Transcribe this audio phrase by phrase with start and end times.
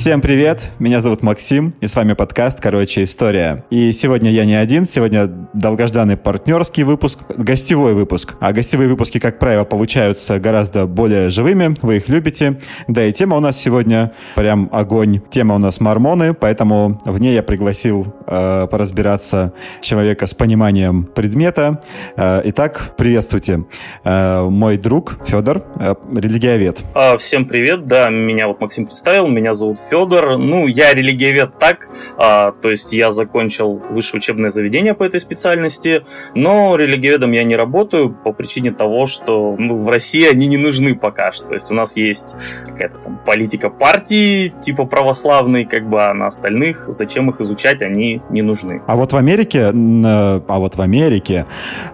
[0.00, 3.66] Всем привет, меня зовут Максим, и с вами подкаст «Короче, история».
[3.68, 8.34] И сегодня я не один, сегодня долгожданный партнерский выпуск, гостевой выпуск.
[8.40, 12.58] А гостевые выпуски, как правило, получаются гораздо более живыми, вы их любите.
[12.88, 15.20] Да и тема у нас сегодня прям огонь.
[15.28, 21.82] Тема у нас мормоны, поэтому в ней я пригласил э, поразбираться человека с пониманием предмета.
[22.16, 23.66] Э, итак, приветствуйте.
[24.04, 26.84] Э, мой друг Федор, э, религиовед.
[26.94, 30.38] А, всем привет, да, меня вот Максим представил, меня зовут Федор.
[30.38, 36.04] Ну, я религиовед так, а, то есть я закончил высшее учебное заведение по этой специальности,
[36.34, 40.94] но религиоведом я не работаю по причине того, что ну, в России они не нужны
[40.94, 41.48] пока что.
[41.48, 42.36] То есть у нас есть
[42.68, 48.22] какая-то там политика партии типа православной, как бы, а на остальных зачем их изучать, они
[48.30, 48.82] не нужны.
[48.86, 51.46] А вот в Америке, а вот в Америке,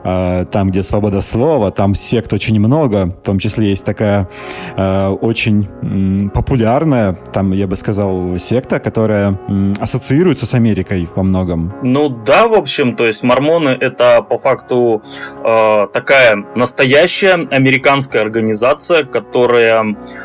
[0.05, 4.29] а, там, где свобода слова, там сект очень много, в том числе есть такая
[4.77, 9.39] а, очень популярная, там, я бы сказал, сказал, секта, которая
[9.79, 11.73] ассоциируется с Америкой во многом.
[11.85, 15.03] Ну да, в общем, то есть мормоны это по факту
[15.45, 19.85] э, такая настоящая американская организация, которая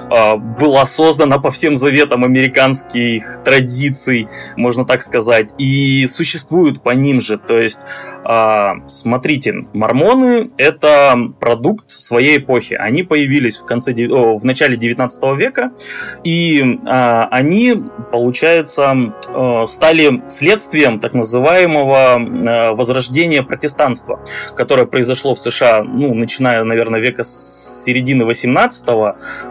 [0.09, 7.21] э, была создана по всем заветам американских традиций, можно так сказать, и существует по ним
[7.21, 7.37] же.
[7.37, 7.81] То есть,
[8.27, 12.73] э, смотрите, мормоны это продукт своей эпохи.
[12.73, 15.73] Они появились в конце, о, в начале 19 века,
[16.23, 24.21] и э, они они, получается, э, стали следствием так называемого э, возрождения протестанства,
[24.55, 28.85] которое произошло в США, ну, начиная, наверное, века с середины 18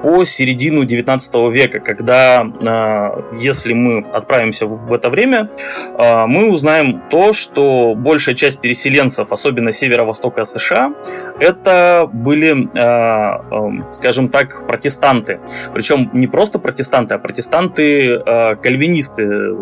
[0.03, 5.51] по середину 19 века, когда, э, если мы отправимся в это время,
[5.99, 10.95] мы узнаем то, что большая часть переселенцев, особенно северо-востока США,
[11.39, 12.69] это были,
[13.93, 15.41] скажем так, протестанты.
[15.75, 19.55] Причем не просто протестанты, а протестанты э, кальвинисты,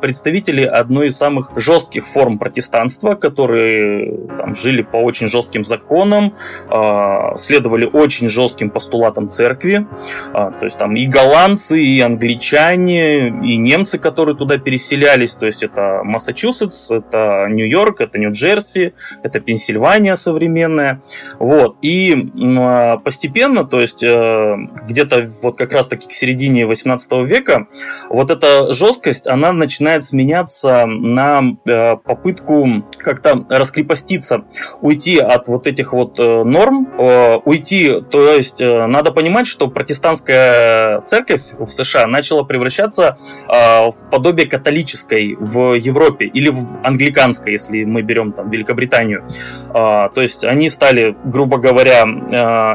[0.00, 6.34] представители одной из самых жестких форм протестанства, которые там, жили по очень жестким законам,
[6.70, 9.86] э, следовали очень жестким постулатам церкви.
[10.34, 15.34] Э, то есть там и голландцы, и англичане, и немцы, которые туда переселялись.
[15.36, 21.02] То есть это Массачусетс, это Нью-Йорк, это Нью-Джерси, это Пенсильвания современная.
[21.38, 21.76] Вот.
[21.82, 24.56] И э, постепенно, то есть э,
[24.88, 27.68] где-то вот как раз таки к середине 18 века человека,
[28.08, 34.44] вот эта жесткость, она начинает сменяться на э, попытку как-то раскрепоститься,
[34.80, 41.00] уйти от вот этих вот э, норм, э, уйти, то есть надо понимать, что протестантская
[41.02, 43.16] церковь в США начала превращаться
[43.48, 49.26] в подобие католической в Европе или в англиканской, если мы берем там Великобританию.
[49.72, 52.04] То есть они стали, грубо говоря,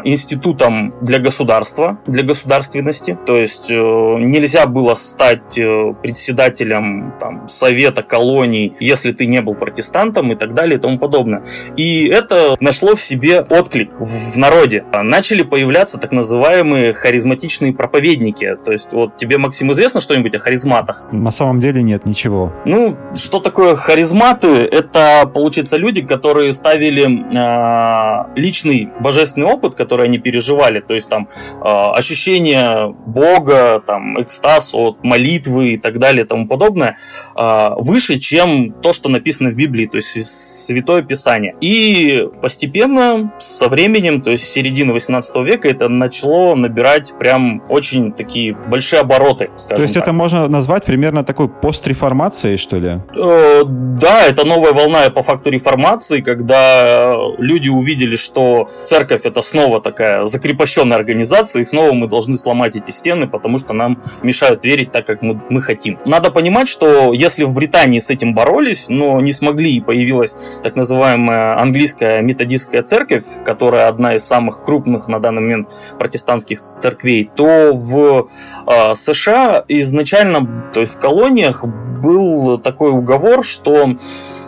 [0.04, 8.04] институтом для государства, для государственности, то есть нельзя нельзя было стать э, председателем там, совета
[8.04, 11.44] колоний, если ты не был протестантом и так далее и тому подобное.
[11.78, 14.84] И это нашло в себе отклик в народе.
[15.04, 18.54] Начали появляться так называемые харизматичные проповедники.
[18.64, 21.06] То есть вот тебе, Максим, известно что-нибудь о харизматах?
[21.12, 22.52] На самом деле нет ничего.
[22.66, 24.48] Ну, что такое харизматы?
[24.48, 31.28] Это, получается, люди, которые ставили э, личный божественный опыт, который они переживали, то есть там
[31.28, 36.98] э, ощущение Бога, там, экстаз, экстаз от молитвы и так далее и тому подобное,
[37.36, 41.56] а, выше, чем то, что написано в Библии, то есть Святое Писание.
[41.62, 48.12] И постепенно, со временем, то есть с середины 18 века, это начало набирать прям очень
[48.12, 50.04] такие большие обороты, То есть так.
[50.04, 53.00] это можно назвать примерно такой постреформацией, что ли?
[53.18, 59.82] Э, да, это новая волна по факту реформации, когда люди увидели, что церковь это снова
[59.82, 64.66] такая закрепощенная организация, и снова мы должны сломать эти стены, потому что нам мешают мешают
[64.66, 66.00] верить так, как мы, мы хотим.
[66.06, 70.76] Надо понимать, что если в Британии с этим боролись, но не смогли, и появилась так
[70.76, 77.72] называемая английская методистская церковь, которая одна из самых крупных на данный момент протестантских церквей, то
[77.74, 78.30] в
[78.68, 81.64] э, США изначально, то есть в колониях,
[82.02, 83.96] был такой уговор, что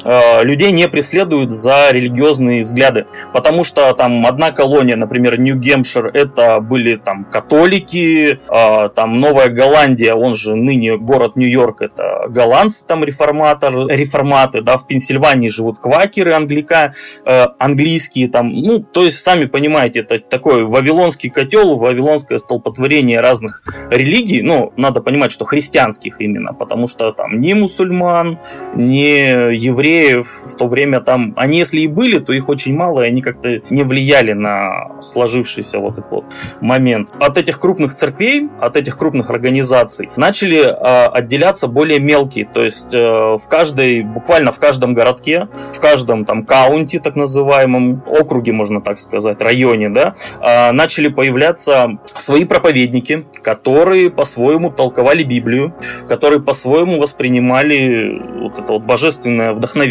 [0.06, 3.06] людей не преследуют за религиозные взгляды.
[3.34, 10.14] Потому что там одна колония, например, Нью-Гемпшир, это были там католики, э, там Новая Голландия,
[10.14, 16.34] он же ныне город Нью-Йорк, это голландцы там реформатор, реформаты, да, в Пенсильвании живут квакеры,
[16.34, 16.94] англика,
[17.26, 23.64] э, английские там, ну, то есть, сами понимаете, это такой вавилонский котел, вавилонское столпотворение разных
[23.90, 28.40] религий, ну, надо понимать, что христианских именно, потому что там ни мусульман,
[28.76, 33.02] ни евреев, евреев в то время там, они если и были, то их очень мало,
[33.02, 36.26] и они как-то не влияли на сложившийся вот этот вот
[36.62, 37.10] момент.
[37.20, 42.94] От этих крупных церквей, от этих крупных организаций начали э, отделяться более мелкие, то есть
[42.94, 48.82] э, в каждой, буквально в каждом городке, в каждом там каунте, так называемом, округе, можно
[48.82, 55.74] так сказать, районе, да, э, начали появляться свои проповедники, которые по-своему толковали Библию,
[56.08, 59.83] которые по-своему воспринимали вот это вот божественное вдохновение.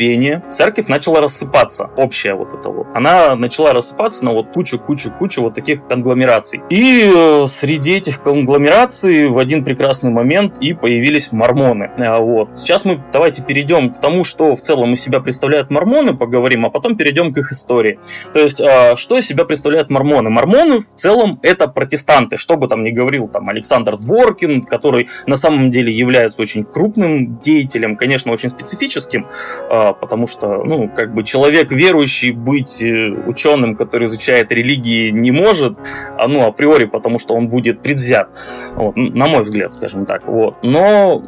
[0.51, 2.89] Церковь начала рассыпаться, общая вот это вот.
[2.95, 6.63] Она начала рассыпаться на вот кучу-кучу-кучу вот таких конгломераций.
[6.71, 11.91] И э, среди этих конгломераций в один прекрасный момент и появились мормоны.
[11.99, 12.57] А, вот.
[12.57, 16.71] Сейчас мы давайте перейдем к тому, что в целом из себя представляют мормоны, поговорим, а
[16.71, 17.99] потом перейдем к их истории.
[18.33, 20.31] То есть, а, что из себя представляют мормоны?
[20.31, 25.37] Мормоны в целом это протестанты, что бы там ни говорил там Александр Дворкин, который на
[25.37, 29.27] самом деле является очень крупным деятелем, конечно, очень специфическим,
[29.69, 35.31] а, потому что, ну, как бы человек верующий быть э, ученым, который изучает религии, не
[35.31, 35.77] может,
[36.19, 38.29] а, ну, априори, потому что он будет предвзят,
[38.75, 40.63] вот, на мой взгляд, скажем так, вот.
[40.63, 41.23] Но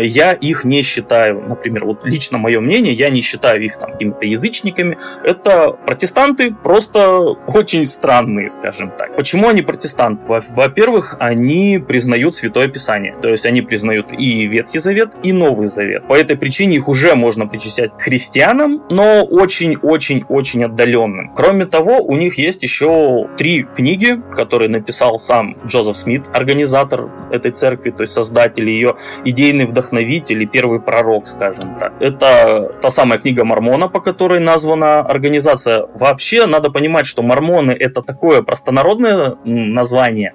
[0.00, 4.24] я их не считаю, например, вот лично мое мнение, я не считаю их там какими-то
[4.24, 7.18] язычниками, это протестанты просто
[7.48, 9.16] очень странные, скажем так.
[9.16, 10.26] Почему они протестанты?
[10.28, 16.06] Во-первых, они признают Святое Писание, то есть они признают и Ветхий Завет, и Новый Завет.
[16.06, 21.32] По этой причине их уже можно причислять христианам, но очень-очень-очень отдаленным.
[21.34, 27.52] Кроме того, у них есть еще три книги, которые написал сам Джозеф Смит, организатор этой
[27.52, 31.92] церкви, то есть создатель ее, идейный вдохновитель и первый пророк, скажем так.
[32.00, 35.86] Это та самая книга Мормона, по которой названа организация.
[35.94, 40.34] Вообще, надо понимать, что мормоны это такое простонародное название,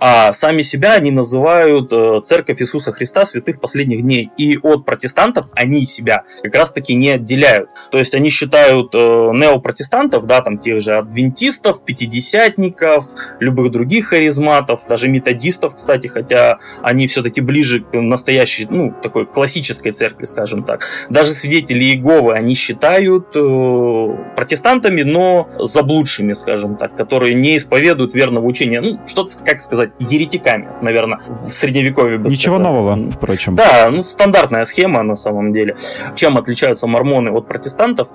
[0.00, 4.30] а сами себя они называют э, Церковь Иисуса Христа святых последних дней.
[4.36, 7.70] И от протестантов они себя как раз-таки не отделяют.
[7.90, 13.06] То есть они считают э, неопротестантов, да, там тех же адвентистов, пятидесятников,
[13.40, 19.92] любых других харизматов, даже методистов, кстати, хотя они все-таки ближе к настоящей, ну, такой классической
[19.92, 20.82] церкви, скажем так.
[21.08, 28.46] Даже свидетели Иеговы они считают э, протестантами, но заблудшими, скажем так, которые не исповедуют верного
[28.46, 28.80] учения.
[28.80, 32.18] Ну, что-то, как сказать, еретиками, наверное, в средневековье.
[32.18, 32.60] Ничего сказать.
[32.60, 33.54] нового, впрочем.
[33.54, 35.76] Да, ну, стандартная схема на самом деле.
[36.14, 38.08] Чем отличаются мормоны от протестантов?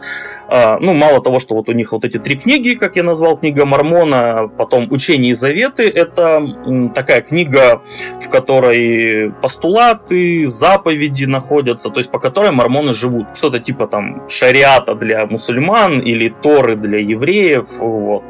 [0.47, 3.37] А, ну, мало того, что вот у них вот эти три книги, как я назвал,
[3.37, 7.81] книга Мормона, потом Учение и Заветы, это такая книга,
[8.21, 13.35] в которой постулаты, заповеди находятся, то есть по которой мормоны живут.
[13.35, 17.79] Что-то типа там шариата для мусульман или Торы для евреев.
[17.79, 18.23] Вот.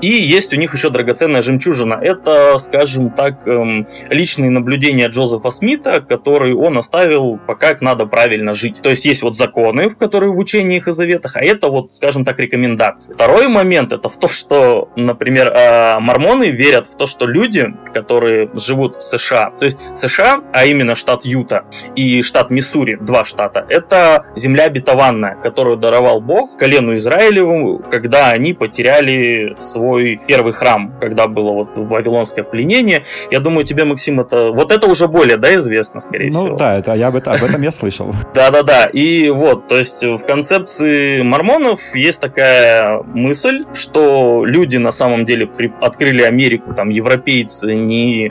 [0.00, 1.94] И есть у них еще драгоценная жемчужина.
[1.94, 8.80] Это, скажем так, эм, личные наблюдения Джозефа Смита, которые он оставил, как надо правильно жить.
[8.82, 12.24] То есть есть вот законы, в которые в учениях и заветах, а это вот, скажем
[12.24, 13.14] так, рекомендации.
[13.14, 18.50] Второй момент это в то, что, например, э, мормоны верят в то, что люди, которые
[18.54, 21.64] живут в США, то есть США, а именно штат Юта
[21.96, 28.52] и штат Миссури, два штата, это земля обетованная, которую даровал Бог колену Израилеву, когда они
[28.52, 33.04] потеряли свой первый храм, когда было вот вавилонское пленение.
[33.30, 36.48] Я думаю, тебе, Максим, это вот это уже более, да, известно, скорее ну, всего.
[36.50, 38.14] Ну да, это я об, об этом я слышал.
[38.34, 38.86] Да-да-да.
[38.86, 45.46] И вот, то есть в концепции мормонов есть такая мысль, что люди на самом деле
[45.46, 48.30] при, открыли Америку, там, европейцы не э,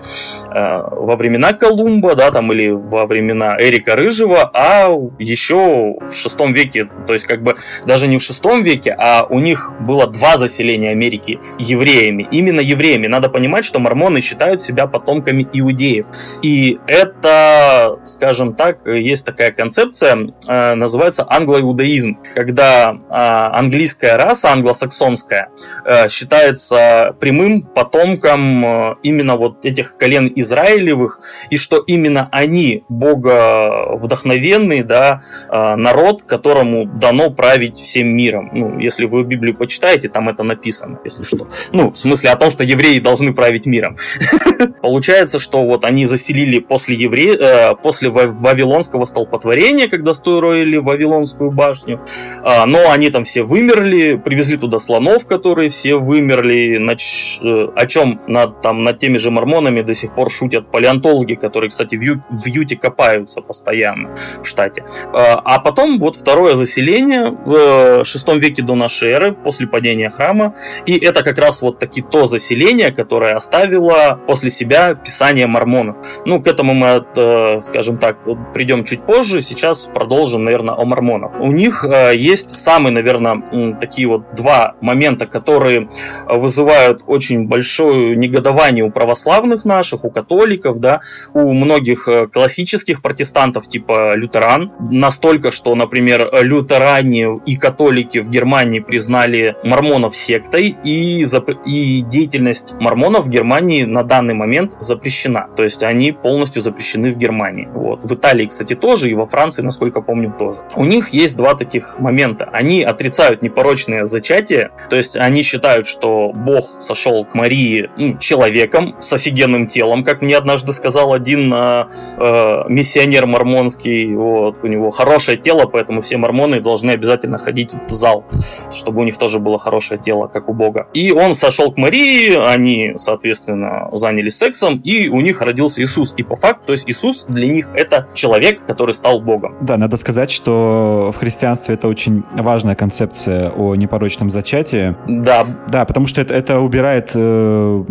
[0.51, 4.89] во времена Колумба, да, там, или во времена Эрика Рыжего, а
[5.19, 9.39] еще в шестом веке, то есть как бы даже не в шестом веке, а у
[9.39, 13.07] них было два заселения Америки евреями, именно евреями.
[13.07, 16.07] Надо понимать, что мормоны считают себя потомками иудеев.
[16.41, 25.49] И это, скажем так, есть такая концепция, э, называется англоиудаизм, когда э, английская раса, англосаксонская,
[25.85, 33.95] э, считается прямым потомком э, именно вот этих колен Израилевых, и что именно они, бога
[33.95, 38.49] вдохновенный, да, э, народ, которому дано править всем миром.
[38.53, 41.47] Ну, если вы Библию почитаете, там это написано, если что.
[41.71, 43.97] Ну, в смысле о том, что евреи должны править миром.
[44.81, 47.35] Получается, что вот они заселили после евре...
[47.35, 52.01] Э, после Вавилонского столпотворения, когда строили Вавилонскую башню,
[52.43, 58.19] а, но они там все вымерли, привезли туда слонов, которые все вымерли, э, о чем
[58.27, 62.23] над, там, над теми же мормонами до сих пор шутят палеонтологи, которые, кстати, в, Ю...
[62.29, 64.85] в Юте копаются постоянно в штате.
[65.13, 70.55] А, а потом вот второе заселение в шестом веке до нашей эры, после падения храма,
[70.85, 75.97] и это как раз вот таки то заселение, которое оставило после после себя писание мормонов.
[76.25, 78.17] Ну, к этому мы, э, скажем так,
[78.53, 79.41] придем чуть позже.
[79.41, 81.39] Сейчас продолжим, наверное, о мормонах.
[81.39, 85.89] У них э, есть самые, наверное, такие вот два момента, которые
[86.29, 91.01] вызывают очень большое негодование у православных наших, у католиков, да,
[91.33, 94.71] у многих э, классических протестантов типа лютеран.
[94.91, 101.23] Настолько, что, например, лютеране и католики в Германии признали мормонов сектой, и,
[101.65, 105.49] и деятельность мормонов в Германии на данный момент запрещена.
[105.55, 107.67] То есть они полностью запрещены в Германии.
[107.73, 108.03] Вот.
[108.03, 110.59] В Италии, кстати, тоже, и во Франции, насколько помню, тоже.
[110.75, 112.49] У них есть два таких момента.
[112.51, 118.95] Они отрицают непорочное зачатие, то есть они считают, что Бог сошел к Марии ну, человеком
[118.99, 121.85] с офигенным телом, как мне однажды сказал один э,
[122.17, 124.15] э, миссионер мормонский.
[124.15, 128.25] Вот, у него хорошее тело, поэтому все мормоны должны обязательно ходить в зал,
[128.71, 130.87] чтобы у них тоже было хорошее тело, как у Бога.
[130.93, 133.89] И он сошел к Марии, они, соответственно,
[134.27, 136.13] занялись сексом, и у них родился Иисус.
[136.17, 139.55] И по факту, то есть Иисус для них это человек, который стал Богом.
[139.61, 144.95] Да, надо сказать, что в христианстве это очень важная концепция о непорочном зачатии.
[145.07, 145.45] Да.
[145.69, 147.83] Да, потому что это, это убирает э,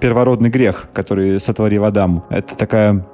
[0.00, 2.24] первородный грех, который сотворил Адам.
[2.30, 3.06] Это такая,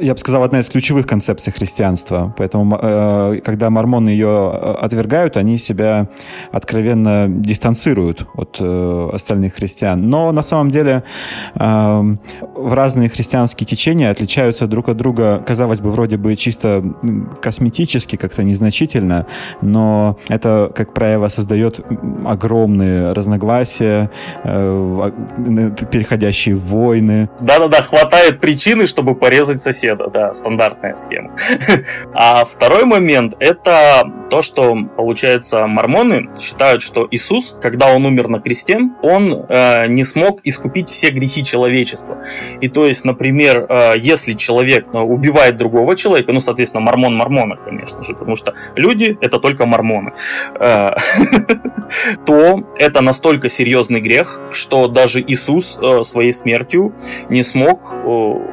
[0.00, 2.34] я бы сказал, одна из ключевых концепций христианства.
[2.36, 6.08] Поэтому, э, когда мормоны ее э, отвергают, они себя
[6.52, 10.00] откровенно дистанцируют от э, остальных христиан.
[10.00, 11.02] Но на самом деле
[11.54, 16.82] э, в разные христианские течения отличаются друг от друга, казалось бы, вроде бы чисто
[17.40, 19.26] косметически, как-то незначительно,
[19.60, 21.80] но это, как правило, создает
[22.24, 24.10] огромные разногласия,
[24.44, 25.10] э,
[25.90, 27.28] переходящие в войны.
[27.40, 31.30] Да-да-да, хватает причины, чтобы порезать соседа, да, стандартная схема.
[32.14, 38.40] А второй момент— это то, что, получается, мормоны считают, что Иисус, когда он умер на
[38.40, 41.42] кресте, он э, не смог искупить все грехи
[41.74, 42.16] человечества.
[42.60, 47.56] И то есть, например, э, если человек э, убивает другого человека, ну, соответственно, мормон мормона,
[47.56, 50.12] конечно же, потому что люди— это только мормоны,
[50.60, 50.90] э,
[52.26, 56.92] то это настолько серьезный грех, что даже Иисус своей смертью
[57.28, 57.94] не смог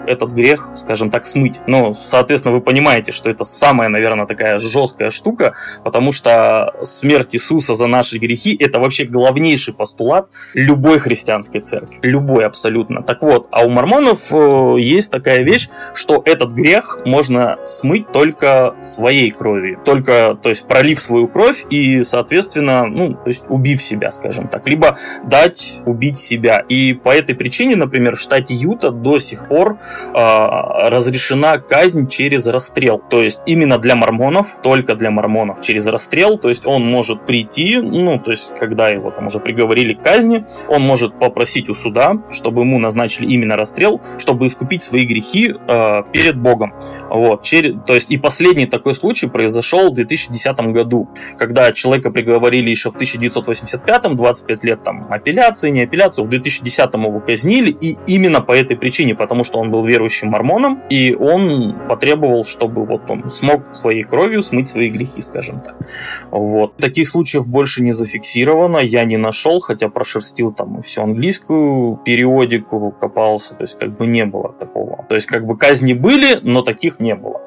[0.07, 1.59] этот грех, скажем так, смыть.
[1.67, 7.73] Но, соответственно, вы понимаете, что это самая, наверное, такая жесткая штука, потому что смерть Иисуса
[7.75, 11.99] за наши грехи– это вообще главнейший постулат любой христианской церкви.
[12.01, 13.01] Любой абсолютно.
[13.11, 18.73] Так вот, а у мормонов э, есть такая вещь, что этот грех можно смыть только
[18.81, 19.81] своей кровью.
[19.83, 24.65] Только, то есть, пролив свою кровь и, соответственно, ну, то есть, убив себя, скажем так.
[24.65, 26.63] Либо дать убить себя.
[26.69, 29.79] И по этой причине, например, в штате Юта до сих пор
[30.13, 32.97] э, разрешена казнь через расстрел.
[32.97, 36.37] То есть, именно для мормонов, только для мормонов через расстрел.
[36.37, 40.45] То есть, он может прийти, ну, то есть, когда его там уже приговорили к казни,
[40.69, 46.03] он может попросить у суда, чтобы ему назначили именно расстрел, чтобы искупить свои грехи э,
[46.11, 46.73] перед Богом.
[47.09, 52.69] Вот, через, то есть и последний такой случай произошел в 2010 году, когда человека приговорили
[52.69, 58.41] еще в 1985, 25 лет там апелляции, не апелляцию, в 2010 его казнили, и именно
[58.41, 63.29] по этой причине, потому что он был верующим мормоном, и он потребовал, чтобы вот он
[63.29, 65.75] смог своей кровью смыть свои грехи, скажем так.
[66.31, 66.77] Вот.
[66.77, 73.53] Таких случаев больше не зафиксировано, я не нашел, хотя прошерстил там всю английскую периодику, копался,
[73.55, 75.05] то есть как бы не было такого.
[75.07, 77.41] То есть как бы казни были, но таких не было.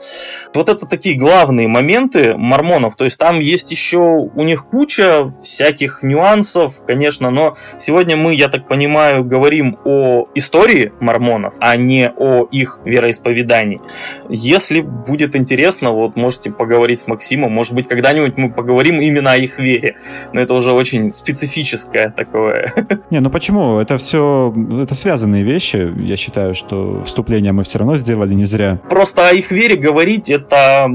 [0.55, 6.03] Вот это такие главные моменты мормонов, то есть там есть еще у них куча всяких
[6.03, 12.45] нюансов, конечно, но сегодня мы, я так понимаю, говорим о истории мормонов, а не о
[12.45, 13.81] их вероисповедании.
[14.29, 19.37] Если будет интересно, вот можете поговорить с Максимом, может быть, когда-нибудь мы поговорим именно о
[19.37, 19.97] их вере,
[20.33, 22.73] но это уже очень специфическое такое.
[23.11, 23.79] Не, ну почему?
[23.79, 25.93] Это все, это связанные вещи.
[26.01, 28.79] Я считаю, что вступление мы все равно сделали не зря.
[28.91, 30.89] Просто о их вере говорить, это,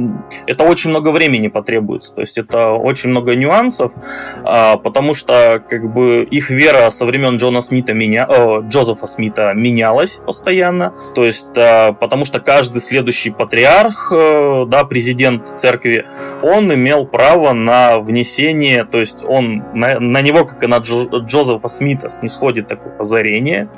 [0.46, 2.14] это очень много времени потребуется.
[2.14, 3.94] То есть это очень много нюансов,
[4.44, 9.54] а, потому что как бы их вера со времен Джона Смита меня, о, Джозефа Смита
[9.56, 10.94] менялась постоянно.
[11.16, 16.06] То есть а, потому что каждый следующий патриарх, э, да, президент церкви,
[16.44, 21.18] он имел право на внесение, то есть он на, на него, как и на Джо,
[21.18, 23.70] Джозефа Смита, снисходит такое озарение,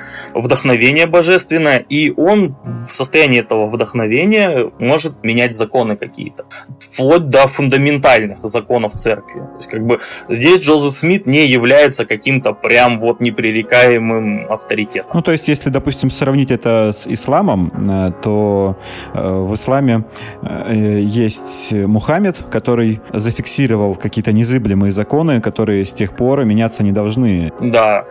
[0.42, 6.44] вдохновение божественное, и он в состоянии этого вдохновения может менять законы какие-то,
[6.80, 9.40] вплоть до фундаментальных законов церкви.
[9.40, 15.10] То есть, как бы здесь Джозеф Смит не является каким-то прям вот непререкаемым авторитетом.
[15.14, 18.76] Ну, то есть, если, допустим, сравнить это с исламом, э, то
[19.14, 20.04] э, в исламе
[20.42, 27.52] э, есть Мухаммед, который зафиксировал какие-то незыблемые законы, которые с тех пор меняться не должны.
[27.60, 28.04] Да.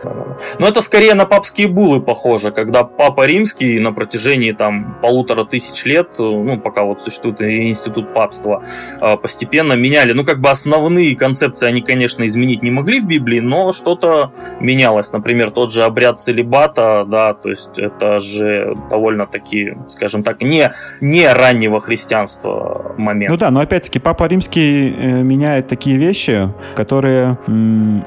[0.58, 5.44] Но это скорее на папские булы похоже похоже, когда Папа Римский на протяжении там полутора
[5.44, 8.62] тысяч лет, ну, пока вот существует институт папства,
[9.00, 13.40] э, постепенно меняли, ну, как бы основные концепции они, конечно, изменить не могли в Библии,
[13.40, 15.12] но что-то менялось.
[15.12, 21.26] Например, тот же обряд целебата, да, то есть это же довольно-таки, скажем так, не, не
[21.26, 23.30] раннего христианства момент.
[23.32, 27.38] Ну да, но опять-таки Папа Римский э, меняет такие вещи, которые,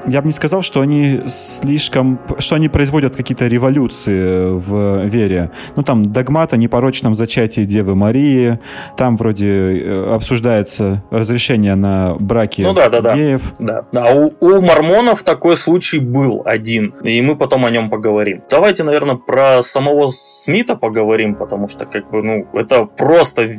[0.06, 5.50] я бы не сказал, что они слишком, что они производят какие-то революции в вере.
[5.76, 8.58] Ну там догмат о непорочном зачатии Девы Марии,
[8.96, 13.52] там вроде э, обсуждается разрешение на браки ну, да, да, геев.
[13.58, 14.12] Да, да.
[14.14, 18.42] У, у мормонов такой случай был один, и мы потом о нем поговорим.
[18.50, 23.50] Давайте, наверное, про самого Смита поговорим, потому что как бы, ну, это просто,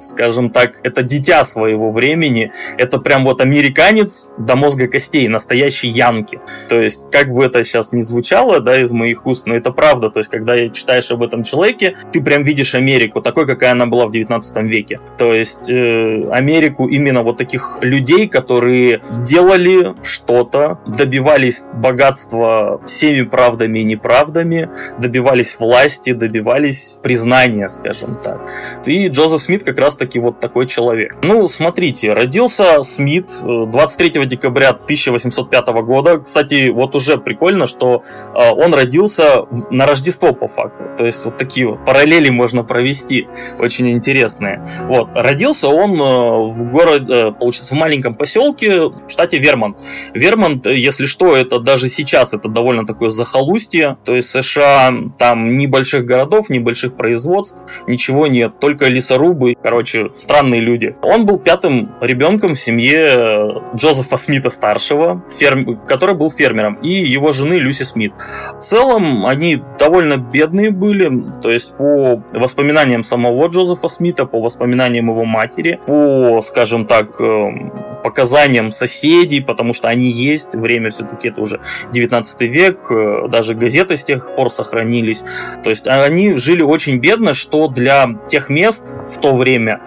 [0.00, 6.40] скажем так, это дитя своего времени, это прям вот американец до мозга костей, настоящий янки.
[6.68, 9.91] То есть, как бы это сейчас не звучало, да, из моих уст, но это правда.
[10.00, 14.06] То есть, когда читаешь об этом человеке, ты прям видишь Америку такой, какая она была
[14.06, 15.00] в 19 веке.
[15.18, 23.80] То есть, э, Америку именно вот таких людей, которые делали что-то, добивались богатства всеми правдами
[23.80, 28.40] и неправдами, добивались власти, добивались признания, скажем так.
[28.86, 31.16] И Джозеф Смит как раз-таки вот такой человек.
[31.22, 36.18] Ну, смотрите, родился Смит 23 э, декабря 1805 года.
[36.18, 38.02] Кстати, вот уже прикольно, что
[38.34, 40.84] э, он родился на Рождество по факту.
[40.96, 44.66] То есть вот такие вот параллели можно провести, очень интересные.
[44.84, 46.04] Вот, родился он э,
[46.48, 49.78] в городе, получается, в маленьком поселке в штате Вермонт.
[50.14, 53.96] Вермонт, если что, это даже сейчас это довольно такое захолустье.
[54.04, 60.10] То есть США там ни больших городов, ни больших производств, ничего нет, только лесорубы, короче,
[60.16, 60.94] странные люди.
[61.02, 65.80] Он был пятым ребенком в семье Джозефа Смита старшего, ферм...
[65.86, 68.12] который был фермером, и его жены Люси Смит.
[68.56, 71.10] В целом они довольно бедные были,
[71.42, 77.72] то есть по воспоминаниям самого Джозефа Смита, по воспоминаниям его матери, по, скажем так, эм,
[78.02, 81.60] показаниям соседей, потому что они есть, время все-таки это уже
[81.92, 85.24] 19 век, э, даже газеты с тех пор сохранились.
[85.62, 89.80] То есть они жили очень бедно, что для тех мест в то время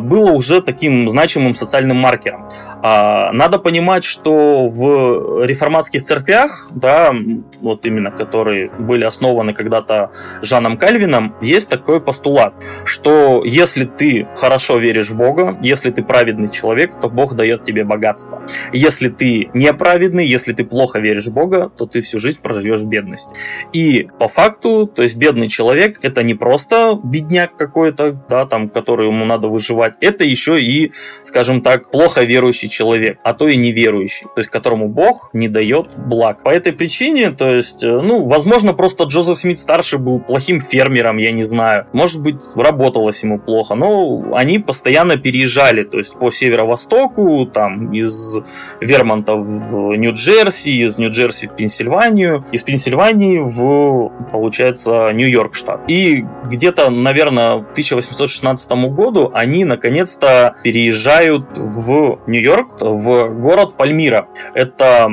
[0.00, 2.48] было уже таким значимым социальным маркером.
[2.82, 7.14] А, надо понимать, что в реформатских церквях, да,
[7.60, 10.10] вот именно которые были основаны когда-то
[10.42, 12.54] Жаном Кальвином, есть такой постулат,
[12.84, 17.84] что если ты хорошо веришь в Бога, если ты праведный человек, то Бог дает тебе
[17.84, 18.42] богатство.
[18.72, 22.88] Если ты неправедный, если ты плохо веришь в Бога, то ты всю жизнь проживешь в
[22.88, 23.34] бедности.
[23.72, 29.06] И по факту, то есть бедный человек это не просто бедняк какой-то, да, там, который
[29.06, 30.92] ему надо выживать, это еще и,
[31.22, 35.88] скажем так, плохо верующий человек, а то и неверующий, то есть которому Бог не дает
[35.96, 36.42] благ.
[36.42, 41.18] По этой причине, то есть, э, ну, возможно, просто Джозеф Смит старший был плохим фермером,
[41.18, 41.86] я не знаю.
[41.92, 48.38] Может быть, работалось ему плохо, но они постоянно переезжали, то есть по северо-востоку, там из
[48.80, 55.80] Вермонта в Нью-Джерси, из Нью-Джерси в Пенсильванию, из Пенсильвании в, получается, Нью-Йорк штат.
[55.88, 64.28] И где-то, наверное, к 1816 году они наконец-то переезжают в Нью-Йорк, в город Пальмира.
[64.54, 65.10] Это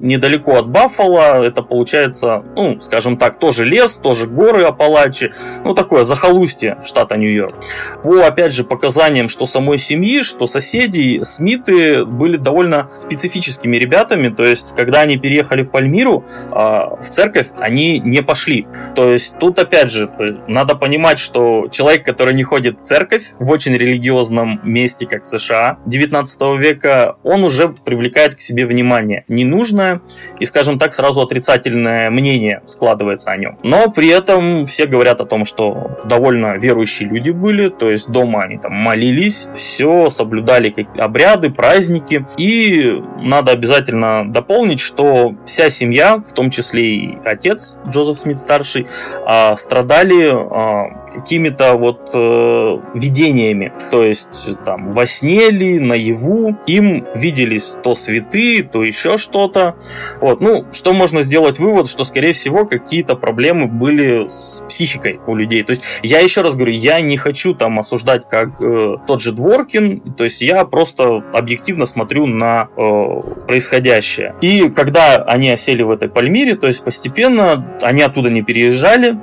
[0.00, 1.42] недалеко от Баффала.
[1.42, 5.32] Это получается, ну, скажем так, тоже лес, тоже горы Апалачи.
[5.64, 7.54] Ну, такое захолустье штата Нью-Йорк.
[8.02, 14.28] По, опять же, показаниям, что самой семьи, что соседей, Смиты были довольно специфическими ребятами.
[14.28, 18.66] То есть, когда они переехали в Пальмиру, а, в церковь они не пошли.
[18.94, 20.10] То есть, тут, опять же,
[20.46, 25.78] надо понимать, что человек, который не ходит в церковь в очень религиозном месте, как США
[25.86, 29.24] 19 века, он уже привлекает к себе внимание.
[29.28, 29.89] Не нужно
[30.38, 33.58] и, скажем так, сразу отрицательное мнение складывается о нем.
[33.62, 38.42] Но при этом все говорят о том, что довольно верующие люди были, то есть дома
[38.42, 42.26] они там молились, все соблюдали как обряды, праздники.
[42.36, 48.86] И надо обязательно дополнить, что вся семья, в том числе и отец Джозеф Смит старший,
[49.26, 53.72] а, страдали а, какими-то вот э, видениями.
[53.90, 59.76] То есть там во сне ли, наяву, им виделись то святые, то еще что-то.
[60.20, 65.34] Вот, ну, что можно сделать вывод, что, скорее всего, какие-то проблемы были с психикой у
[65.34, 65.62] людей.
[65.62, 69.32] То есть, я еще раз говорю, я не хочу там осуждать как э, тот же
[69.32, 74.34] Дворкин, то есть, я просто объективно смотрю на э, происходящее.
[74.40, 79.18] И когда они осели в этой Пальмире, то есть, постепенно они оттуда не переезжали,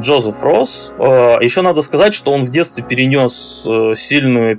[0.00, 4.58] Джозеф Росс, э, еще надо сказать, что он в детстве перенес э, сильную,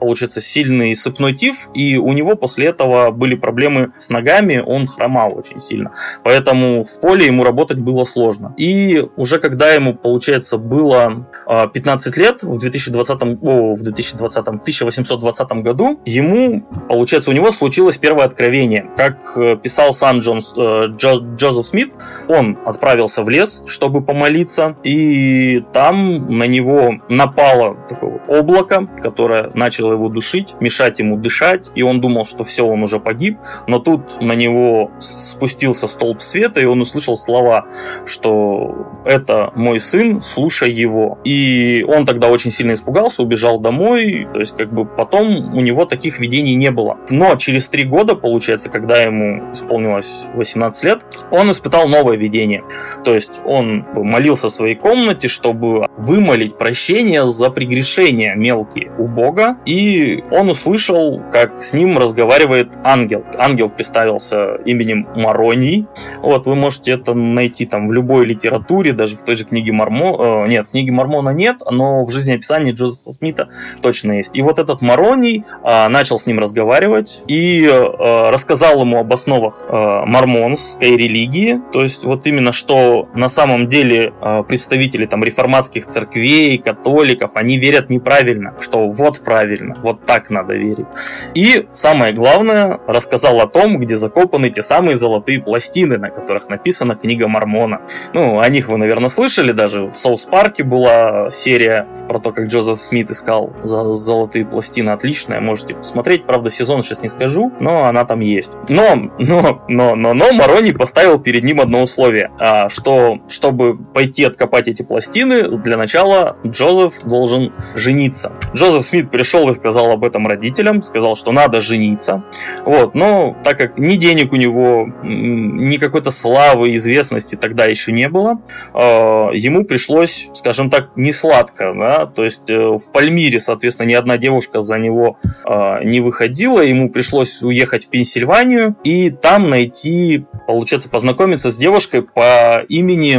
[0.00, 5.36] получается, сильный сыпной тиф, и у него после этого были проблемы с ногами, он хромал
[5.36, 5.92] очень сильно.
[6.22, 8.54] Поэтому в поле ему работать было сложно.
[8.56, 16.00] И уже когда ему, получается, было 15 лет, в 2020, о, в 2020, 1820 году,
[16.04, 18.86] ему, получается, у него случилось первое откровение.
[18.96, 21.92] Как э, писал сам Джон, э, Джо, Джозеф Смит,
[22.28, 29.92] он отправился в лес, чтобы помолиться, и там на него напало такое облако, которое начало
[29.92, 34.20] его душить, мешать ему дышать, и он думал, что все, он уже погиб, но тут
[34.20, 34.61] на него
[34.98, 37.66] спустился столб света, и он услышал слова,
[38.06, 41.18] что это мой сын, слушай его.
[41.24, 45.84] И он тогда очень сильно испугался, убежал домой, то есть как бы потом у него
[45.84, 46.98] таких видений не было.
[47.10, 52.64] Но через три года, получается, когда ему исполнилось 18 лет, он испытал новое видение.
[53.04, 59.56] То есть он молился в своей комнате, чтобы вымолить прощение за прегрешения мелкие у Бога,
[59.64, 63.24] и он услышал, как с ним разговаривает ангел.
[63.38, 65.86] Ангел представился именем Мароний.
[66.20, 70.44] Вот, вы можете это найти там в любой литературе, даже в той же книге Мормона.
[70.44, 73.48] Э, нет, в книге Мормона нет, но в жизнеописании Джозефа Смита
[73.80, 74.34] точно есть.
[74.34, 79.64] И вот этот Мароний э, начал с ним разговаривать и э, рассказал ему об основах
[79.70, 81.60] мормонской религии.
[81.72, 84.12] То есть вот именно что на самом деле
[84.46, 90.86] представители там реформатских церквей, католиков, они верят неправильно, что вот правильно, вот так надо верить.
[91.34, 93.96] И самое главное, рассказал о том, где
[94.32, 97.82] закопаны те самые золотые пластины, на которых написана книга Мормона.
[98.14, 102.46] Ну, о них вы, наверное, слышали, даже в Соус Парке была серия про то, как
[102.46, 107.84] Джозеф Смит искал за золотые пластины, отличная, можете посмотреть, правда, сезон сейчас не скажу, но
[107.84, 108.56] она там есть.
[108.68, 114.24] Но, но, но, но, но Морони поставил перед ним одно условие, а, что чтобы пойти
[114.24, 118.32] откопать эти пластины, для начала Джозеф должен жениться.
[118.54, 122.24] Джозеф Смит пришел и сказал об этом родителям, сказал, что надо жениться.
[122.64, 128.08] Вот, но так как ни денег у него, ни какой-то славы, известности тогда еще не
[128.08, 128.40] было,
[128.74, 133.94] а, ему пришлось, скажем так, не сладко, да, то есть э, в Пальмире, соответственно, ни
[133.94, 140.24] одна девушка за него а, не выходила, ему пришлось уехать в Пенсильванию и там найти,
[140.46, 143.12] получается, познакомиться с девушкой по имени,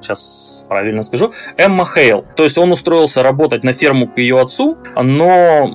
[0.00, 2.24] сейчас правильно скажу, Эмма Хейл.
[2.36, 5.70] То есть он устроился работать на ферму к ее отцу, но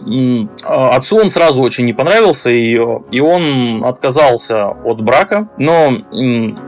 [0.64, 5.50] а, отцу он сразу очень не понравился ее, и он отказался от брака.
[5.58, 5.98] Но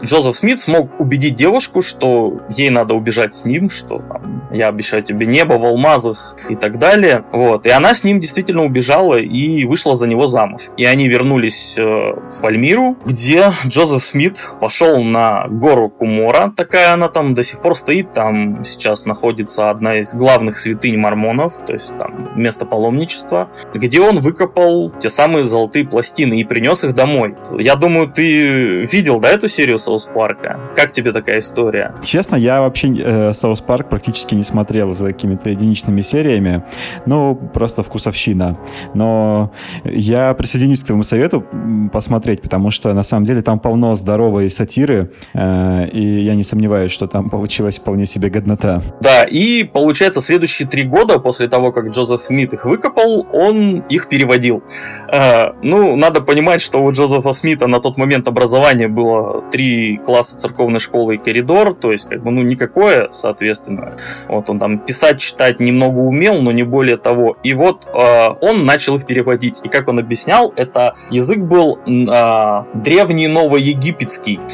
[0.04, 5.04] Джозеф Смит смог убедить девушку, что ей надо убежать с ним, что там, я обещаю
[5.04, 7.24] тебе небо в алмазах и так далее.
[7.32, 7.66] Вот.
[7.66, 10.70] И она с ним действительно убежала и вышла за него замуж.
[10.78, 17.10] И они вернулись э, в Пальмиру, где Джозеф Смит пошел на гору Кумора, такая она
[17.10, 21.98] там до сих пор стоит, там сейчас находится одна из главных святынь мормонов, то есть
[21.98, 27.36] там место паломничества, где он выкопал те самые золотые пластины и принес их домой.
[27.58, 30.60] Я думаю, ты видел, да, эту серию Соус Парка?
[30.76, 31.94] Как тебе такая история?
[32.04, 36.64] Честно, я вообще э, Соус Парк практически не смотрел за какими-то единичными сериями,
[37.06, 38.58] ну, просто вкусовщина.
[38.94, 39.52] Но
[39.84, 41.46] я присоединюсь к твоему совету
[41.92, 46.92] посмотреть, потому что на самом деле там полно здоровой сатиры, э, и я не сомневаюсь,
[46.92, 48.82] что там получилась вполне себе годнота.
[49.02, 54.08] Да, и получается, следующие три года после того, как Джозеф Смит их выкопал, он их
[54.10, 54.64] переводил.
[55.12, 60.38] Э, ну, надо понимать, что у Джозефа Смита на тот момент образование было три класса
[60.38, 63.94] церковной школы и коридор, то есть, как бы, ну, никакое, соответственно.
[64.28, 67.38] Вот он там писать, читать немного умел, но не более того.
[67.44, 69.62] И вот э, он начал их переводить.
[69.64, 74.40] И как он объяснял, это язык был э, древний новоегипетский.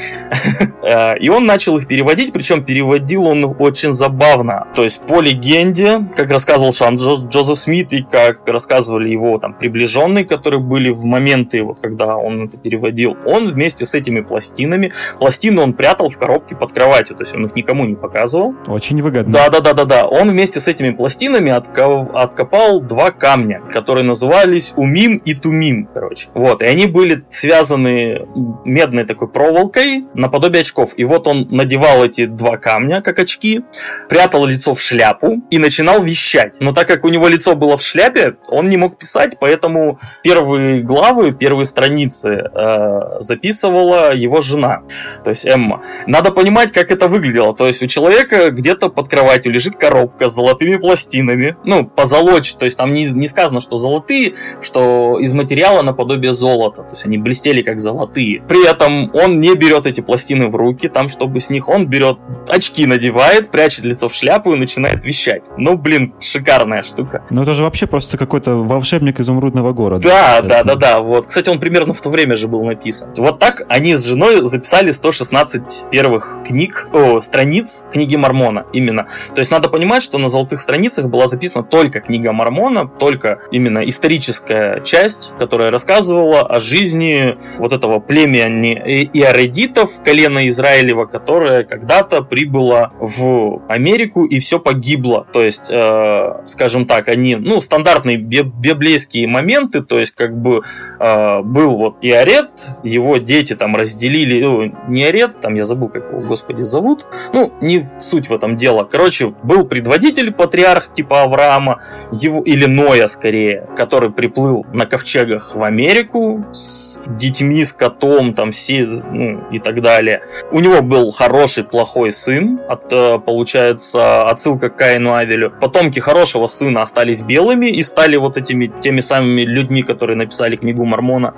[0.83, 4.67] Э, и он начал их переводить, причем переводил он очень забавно.
[4.75, 10.25] То есть по легенде, как рассказывал сам Джозеф Смит и как рассказывали его там приближенные,
[10.25, 15.61] которые были в моменты, вот когда он это переводил, он вместе с этими пластинами, пластины
[15.61, 18.55] он прятал в коробке под кроватью, то есть он их никому не показывал.
[18.67, 19.33] Очень выгодно.
[19.33, 20.05] Да, да, да, да, да.
[20.05, 26.29] Он вместе с этими пластинами откопал два камня, которые назывались Умим и Тумим, короче.
[26.33, 28.27] Вот, и они были связаны
[28.63, 30.93] медной такой проволокой наподобие очков.
[30.97, 33.63] И вот он надевал эти два камня, как очки,
[34.09, 36.57] прятал лицо в шляпу и начинал вещать.
[36.59, 40.81] Но так как у него лицо было в шляпе, он не мог писать, поэтому первые
[40.81, 42.84] главы, первые страницы э,
[43.19, 44.83] записывала его жена,
[45.23, 45.81] то есть Эмма.
[46.07, 47.55] Надо понимать, как это выглядело.
[47.55, 52.65] То есть у человека где-то под кроватью лежит коробка с золотыми пластинами, ну, позолочь, то
[52.65, 57.17] есть там не, не сказано, что золотые, что из материала наподобие золота, то есть они
[57.17, 58.41] блестели как золотые.
[58.47, 62.17] При этом он не берет эти пластины в руки, там, чтобы с них он берет
[62.49, 65.49] очки надевает, прячет лицо в шляпу и начинает вещать.
[65.57, 67.23] Ну, блин, шикарная штука.
[67.29, 70.03] Ну, это же вообще просто какой-то волшебник изумрудного города.
[70.03, 70.99] Да, да, да, да.
[70.99, 71.27] Вот.
[71.27, 73.09] Кстати, он примерно в то время же был написан.
[73.17, 79.07] Вот так они с женой записали 116 первых книг, о, страниц книги Мормона именно.
[79.33, 83.79] То есть надо понимать, что на золотых страницах была записана только книга Мормона, только именно
[83.79, 88.73] историческая часть, которая рассказывала о жизни вот этого племени
[89.13, 95.25] иоредитов, колена Израилева, которое когда-то прибыло в Америку и все погибло.
[95.31, 100.61] То есть, э, скажем так, они, ну, стандартные библейские моменты, то есть, как бы
[100.99, 102.49] э, был вот Иорет,
[102.83, 107.53] его дети там разделили, ну, не Иорет, там я забыл, как его, господи, зовут, ну,
[107.61, 108.83] не суть в этом дело.
[108.83, 115.63] Короче, был предводитель, патриарх типа Авраама, его, или Ноя скорее, который приплыл на ковчегах в
[115.63, 120.21] Америку с детьми, с котом, там, все, ну, и так далее.
[120.51, 125.51] У него был хороший, плохой сын, от, э, получается, отсылка к Каину Авелю.
[125.51, 130.85] Потомки хорошего сына остались белыми и стали вот этими теми самыми людьми, которые написали книгу
[130.85, 131.33] Мормона.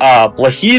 [0.00, 0.28] А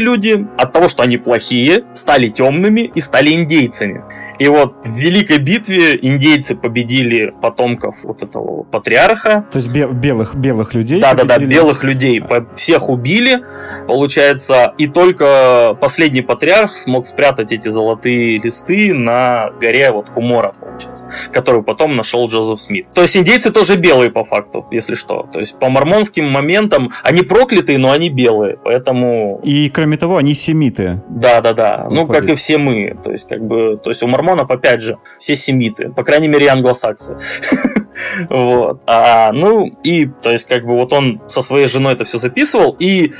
[0.00, 4.02] люди от того, что они плохие, стали темными и стали индейцами.
[4.40, 9.44] И вот в Великой битве индейцы победили потомков вот этого патриарха.
[9.52, 10.98] То есть белых, белых людей?
[10.98, 12.24] Да-да-да, белых людей.
[12.54, 13.44] Всех убили,
[13.86, 21.10] получается, и только последний патриарх смог спрятать эти золотые листы на горе вот Кумора, получается,
[21.32, 22.86] которую потом нашел Джозеф Смит.
[22.94, 25.28] То есть индейцы тоже белые по факту, если что.
[25.30, 29.38] То есть по мормонским моментам они проклятые, но они белые, поэтому...
[29.44, 31.02] И кроме того, они семиты.
[31.10, 32.96] Да-да-да, ну как и все мы.
[33.04, 36.28] То есть как бы, то есть у мормонов мормонов, опять же, все семиты, по крайней
[36.28, 37.16] мере, англосаксы.
[38.28, 38.82] Вот.
[38.86, 42.76] А, ну, и, то есть, как бы вот он со своей женой это все записывал
[42.78, 43.12] и,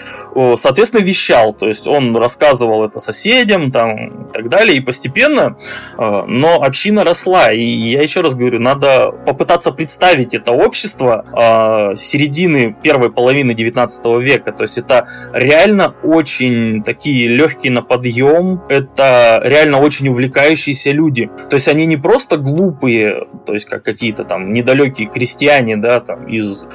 [0.56, 1.52] соответственно, вещал.
[1.52, 4.76] То есть, он рассказывал это соседям, там, и так далее.
[4.76, 5.56] И постепенно,
[5.96, 7.52] а, но община росла.
[7.52, 14.06] И я еще раз говорю, надо попытаться представить это общество а, середины первой половины 19
[14.20, 14.52] века.
[14.52, 18.62] То есть, это реально очень такие легкие на подъем.
[18.68, 21.30] Это реально очень увлекающиеся люди.
[21.48, 26.26] То есть, они не просто глупые, то есть, как какие-то там недалекие крестьяне, да, там,
[26.26, 26.66] из,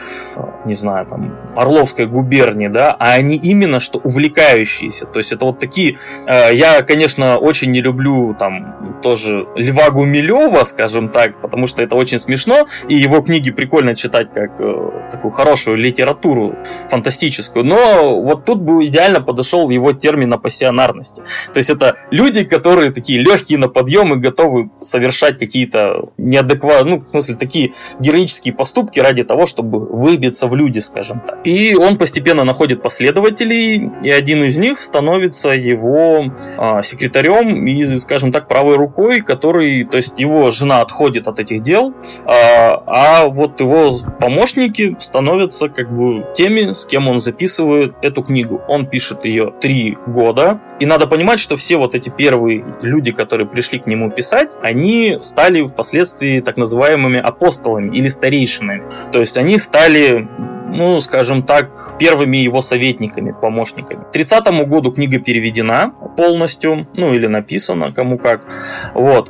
[0.65, 5.05] не знаю, там, Орловской губернии, да, а они именно что увлекающиеся.
[5.05, 5.97] То есть это вот такие...
[6.27, 11.95] Э, я, конечно, очень не люблю там тоже Льва Гумилева, скажем так, потому что это
[11.95, 16.55] очень смешно, и его книги прикольно читать как э, такую хорошую литературу
[16.89, 21.23] фантастическую, но вот тут бы идеально подошел его термин о пассионарности.
[21.53, 27.01] То есть это люди, которые такие легкие на подъем и готовы совершать какие-то неадекватные, ну,
[27.01, 31.39] в смысле, такие героические поступки ради того, чтобы выбиться в люди, скажем так.
[31.43, 36.25] И он постепенно находит последователей, и один из них становится его
[36.57, 41.63] а, секретарем и, скажем так, правой рукой, который, то есть его жена отходит от этих
[41.63, 41.93] дел,
[42.25, 48.61] а, а вот его помощники становятся как бы теми, с кем он записывает эту книгу.
[48.67, 53.47] Он пишет ее три года, и надо понимать, что все вот эти первые люди, которые
[53.47, 58.83] пришли к нему писать, они стали впоследствии так называемыми апостолами или старейшинами.
[59.11, 60.27] То есть они стали
[60.67, 64.03] ну, скажем так, первыми его советниками, помощниками.
[64.03, 68.45] К 30 году книга переведена полностью, ну или написана, кому как.
[68.93, 69.29] Вот.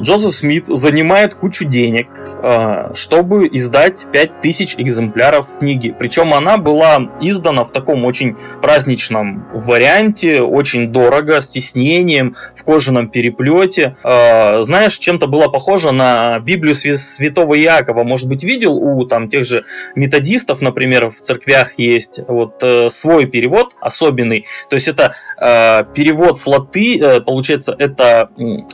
[0.00, 2.08] Джозеф Смит занимает кучу денег,
[2.42, 5.94] э, чтобы издать 5000 экземпляров книги.
[5.98, 13.08] Причем она была издана в таком очень праздничном варианте, очень дорого, с тиснением, в кожаном
[13.08, 13.96] переплете.
[14.04, 18.04] Э, знаешь, чем-то была похожа на Библию святого Иакова.
[18.04, 22.88] Может быть, видел у там тех же методистов, баптистов, например, в церквях есть вот э,
[22.90, 24.46] свой перевод особенный.
[24.68, 28.28] То есть это э, перевод с латы, э, получается, это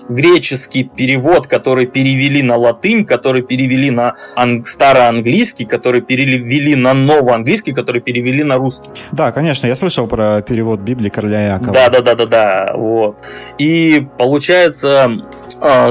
[0.08, 7.74] греческий перевод, который перевели на латынь, который перевели на анг- староанглийский, который перевели на новоанглийский,
[7.74, 8.90] который перевели на русский.
[9.12, 11.72] Да, конечно, я слышал про перевод Библии короля Иакова.
[11.72, 13.16] Да, да, да, да, да, вот.
[13.58, 15.10] И получается,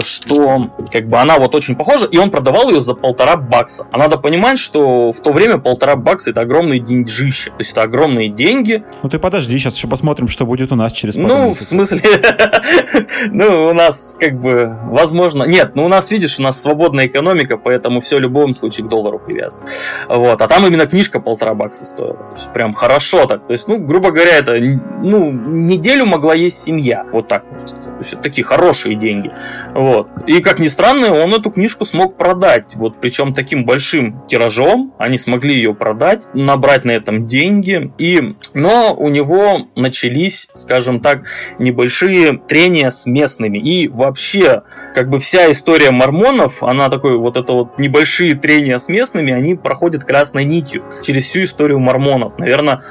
[0.01, 3.85] что как бы она вот очень похожа, и он продавал ее за полтора бакса.
[3.91, 7.49] А надо понимать, что в то время полтора бакса это огромные деньжища.
[7.51, 8.85] То есть это огромные деньги.
[9.03, 11.65] Ну ты подожди, сейчас еще посмотрим, что будет у нас через пару Ну, месяцев.
[11.65, 12.01] в смысле,
[13.31, 17.57] ну, у нас как бы, возможно, нет, ну у нас, видишь, у нас свободная экономика,
[17.57, 19.67] поэтому все в любом случае к доллару привязано.
[20.07, 22.13] Вот, а там именно книжка полтора бакса стоила.
[22.15, 23.45] То есть прям хорошо так.
[23.45, 27.05] То есть, ну, грубо говоря, это, ну, неделю могла есть семья.
[27.11, 27.91] Вот так можно сказать.
[27.91, 29.31] То есть это такие хорошие деньги.
[29.73, 30.07] Вот.
[30.27, 32.75] И, как ни странно, он эту книжку смог продать.
[32.75, 37.91] Вот, причем таким большим тиражом они смогли ее продать, набрать на этом деньги.
[37.97, 41.25] И, но у него начались, скажем так,
[41.59, 43.57] небольшие трения с местными.
[43.57, 48.89] И вообще, как бы вся история мормонов, она такой, вот это вот небольшие трения с
[48.89, 52.37] местными, они проходят красной нитью через всю историю мормонов.
[52.37, 52.81] Наверное,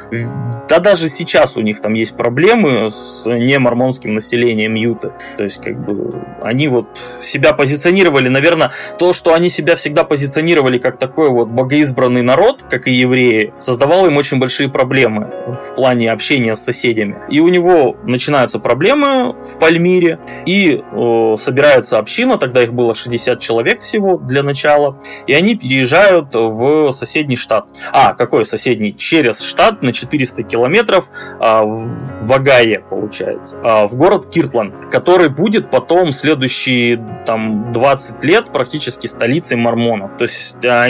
[0.69, 5.13] да даже сейчас у них там есть проблемы с немормонским населением Юты.
[5.37, 6.87] То есть, как бы, они вот
[7.21, 12.89] себя позиционировали, наверное, то, что они себя всегда позиционировали как такой вот богоизбранный народ, как
[12.89, 15.31] и евреи, создавало им очень большие проблемы
[15.63, 17.17] в плане общения с соседями.
[17.29, 23.41] И у него начинаются проблемы в Пальмире, и э, собирается община, тогда их было 60
[23.41, 27.67] человек всего для начала, и они переезжают в соседний штат.
[27.93, 28.97] А, какой соседний?
[28.97, 35.71] Через штат на 400 километров а, в Вагае, получается, а, в город Киртланд, который будет
[35.71, 40.87] потом следующие там 20 лет практически столицей мормонов, то есть а,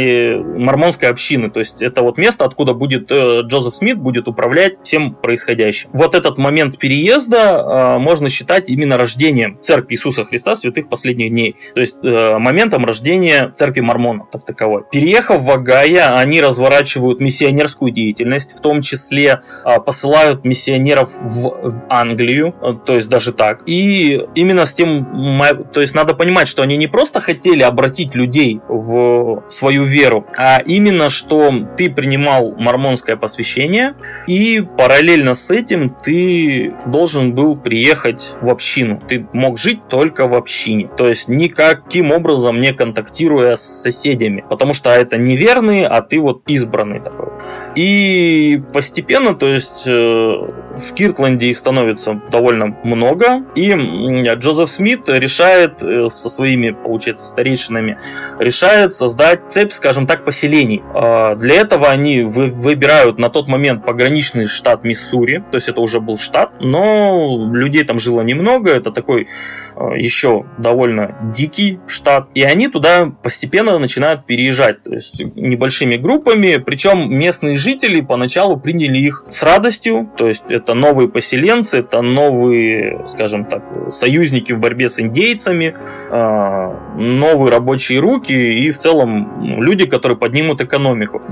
[0.56, 5.14] мормонской общины, то есть это вот место, откуда будет э, Джозеф Смит будет управлять всем
[5.14, 5.88] происходящим.
[5.94, 11.80] Вот этот момент переезда можно считать именно рождением Церкви Иисуса Христа святых последних дней, то
[11.80, 14.82] есть э, моментом рождения Церкви мормонов, так таковой.
[14.92, 19.40] Переехав в Вагая, они разворачивают миссионерскую деятельность, в том числе
[19.86, 23.62] посылают миссионеров в, в Англию, э, то есть даже так.
[23.64, 25.40] И именно с тем,
[25.72, 30.60] то есть надо понимать, что они не просто хотели обратить людей в свою веру, а
[30.60, 31.45] именно, что
[31.76, 33.94] ты принимал мормонское посвящение,
[34.26, 39.00] и параллельно с этим ты должен был приехать в общину.
[39.06, 40.88] Ты мог жить только в общине.
[40.96, 44.44] То есть никаким образом не контактируя с соседями.
[44.48, 47.28] Потому что это неверные, а ты вот избранный такой.
[47.74, 50.38] И постепенно, то есть э,
[50.78, 57.98] в Киртленде их становится довольно много, и Джозеф Смит решает э, со своими, получается, старейшинами,
[58.38, 60.82] решает создать цепь, скажем так, поселений.
[60.94, 66.00] А, для этого они выбирают на тот момент пограничный штат Миссури, то есть это уже
[66.00, 69.28] был штат, но людей там жило немного, это такой
[69.76, 76.56] э, еще довольно дикий штат, и они туда постепенно начинают переезжать, то есть небольшими группами,
[76.56, 83.02] причем местные жители поначалу приняли их с радостью, то есть это новые поселенцы, это новые,
[83.06, 85.74] скажем так, союзники в борьбе с индейцами,
[86.10, 91.22] а, новые рабочие руки и в целом люди, которые поднимут экономику.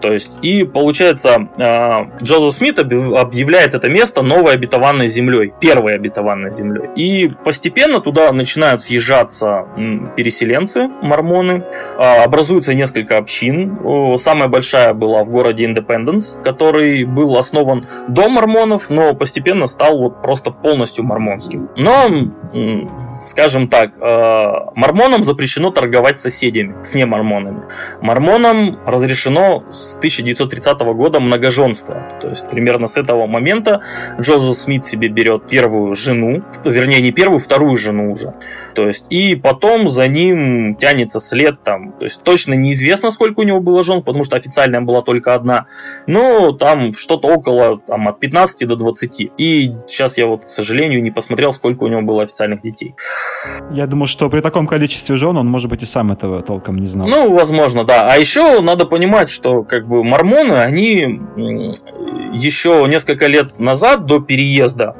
[0.00, 6.52] То есть, и получается, а, Джозеф Смит объявляет это место новой обетованной землей, первой обетованной
[6.52, 6.90] землей.
[6.96, 9.66] И постепенно туда начинают съезжаться
[10.16, 11.64] переселенцы, мормоны,
[11.96, 13.78] а, образуется несколько общин.
[14.16, 20.22] Самая большая была в городе Индепенденс, который был основан до мормонов, но постепенно стал вот
[20.22, 21.70] просто полностью мормонским.
[21.76, 22.08] Но
[23.24, 27.62] скажем так, э, мормонам запрещено торговать с соседями, с немормонами.
[28.00, 32.06] Мормонам разрешено с 1930 года многоженство.
[32.20, 33.80] То есть примерно с этого момента
[34.20, 38.34] Джозеф Смит себе берет первую жену, вернее не первую, вторую жену уже.
[38.74, 41.92] То есть и потом за ним тянется след там.
[41.92, 45.66] То есть точно неизвестно, сколько у него было жен, потому что официальная была только одна.
[46.06, 49.30] Но там что-то около там, от 15 до 20.
[49.38, 52.94] И сейчас я вот, к сожалению, не посмотрел, сколько у него было официальных детей.
[53.70, 56.86] Я думаю, что при таком количестве жен он, может быть, и сам этого толком не
[56.86, 57.06] знал.
[57.06, 58.08] Ну, возможно, да.
[58.10, 61.20] А еще надо понимать, что как бы мормоны, они
[62.34, 64.96] еще несколько лет назад, до переезда,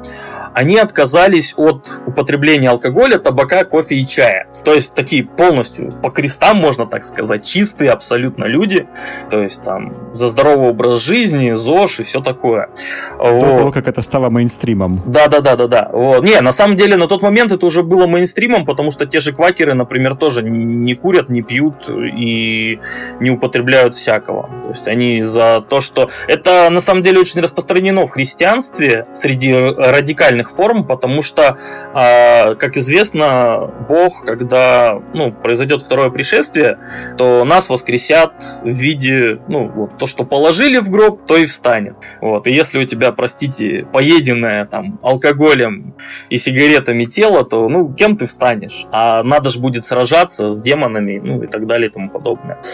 [0.55, 4.47] они отказались от употребления алкоголя, табака, кофе и чая.
[4.63, 8.87] То есть такие полностью по крестам, можно так сказать, чистые абсолютно люди.
[9.29, 12.69] То есть там за здоровый образ жизни, ЗОЖ и все такое.
[13.17, 13.57] До вот.
[13.57, 15.03] того, как это стало мейнстримом.
[15.05, 15.89] Да, да, да, да, да.
[15.91, 16.23] Вот.
[16.23, 19.33] Не, на самом деле на тот момент это уже было мейнстримом, потому что те же
[19.33, 22.79] квакеры, например, тоже не курят, не пьют и
[23.19, 24.49] не употребляют всякого.
[24.63, 26.09] То есть они за то, что...
[26.27, 31.57] Это на самом деле очень распространено в христианстве среди радикальных разных форм, потому что,
[31.93, 36.77] э, как известно, Бог, когда ну, произойдет второе пришествие,
[37.17, 41.95] то нас воскресят в виде, ну, вот то, что положили в гроб, то и встанет.
[42.21, 42.47] Вот.
[42.47, 45.93] И если у тебя, простите, поеденное там алкоголем
[46.29, 48.85] и сигаретами тело, то, ну, кем ты встанешь?
[48.91, 52.57] А надо же будет сражаться с демонами, ну, и так далее и тому подобное.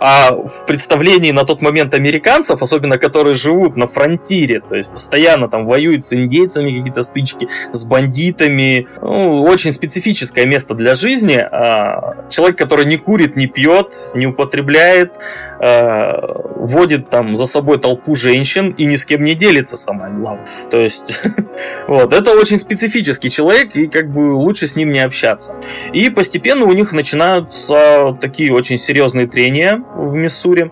[0.00, 5.48] А в представлении на тот момент американцев, особенно которые живут на фронтире, то есть постоянно
[5.48, 8.88] там воюют с индейцами, индейцами какие-то стычки, с бандитами.
[9.00, 11.36] Ну, очень специфическое место для жизни.
[11.36, 15.12] А, человек, который не курит, не пьет, не употребляет,
[15.60, 20.46] а, водит там за собой толпу женщин и ни с кем не делится, самое главное.
[20.70, 21.20] То есть,
[21.88, 25.56] вот, это очень специфический человек, и как бы лучше с ним не общаться.
[25.92, 30.70] И постепенно у них начинаются такие очень серьезные трения в Миссури.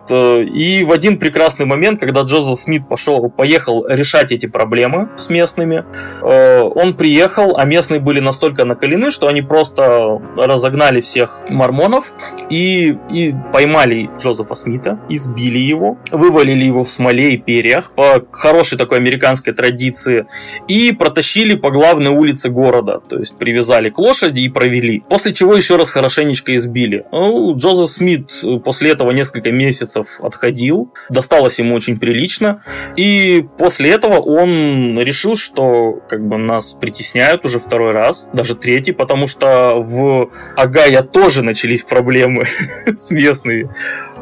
[0.52, 5.84] И в один прекрасный момент, когда Джозеф Смит пошел, поехал решать эти проблемы с местными,
[6.22, 12.12] э, он приехал, а местные были настолько накалены, что они просто разогнали всех мормонов
[12.50, 18.78] и, и поймали Джозефа Смита, избили его, вывалили его в смоле и перьях по хорошей
[18.78, 20.26] такой американской традиции
[20.68, 25.02] и протащили по главной улице города, то есть привязали к лошади и провели.
[25.08, 27.04] После чего еще раз хорошенечко избили.
[27.12, 28.30] Ну, Джозеф Смит
[28.64, 32.62] после этого несколько месяцев отходил, досталось ему очень прилично,
[32.96, 38.92] и после этого он решил, что как бы нас притесняют уже второй раз, даже третий,
[38.92, 42.44] потому что в Агая тоже начались проблемы
[42.96, 43.70] с местными.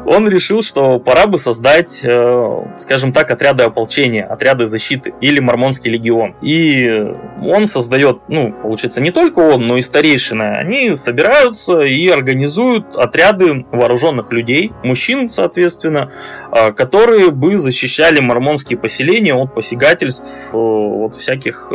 [0.05, 5.89] Он решил, что пора бы создать, э, скажем так, отряды ополчения, отряды защиты или Мормонский
[5.91, 6.35] легион.
[6.43, 7.05] И
[7.41, 10.43] он создает, ну, получается, не только он, но и старейшины.
[10.43, 16.11] Они собираются и организуют отряды вооруженных людей, мужчин, соответственно,
[16.51, 20.57] э, которые бы защищали мормонские поселения от посягательств э,
[21.05, 21.71] от всяких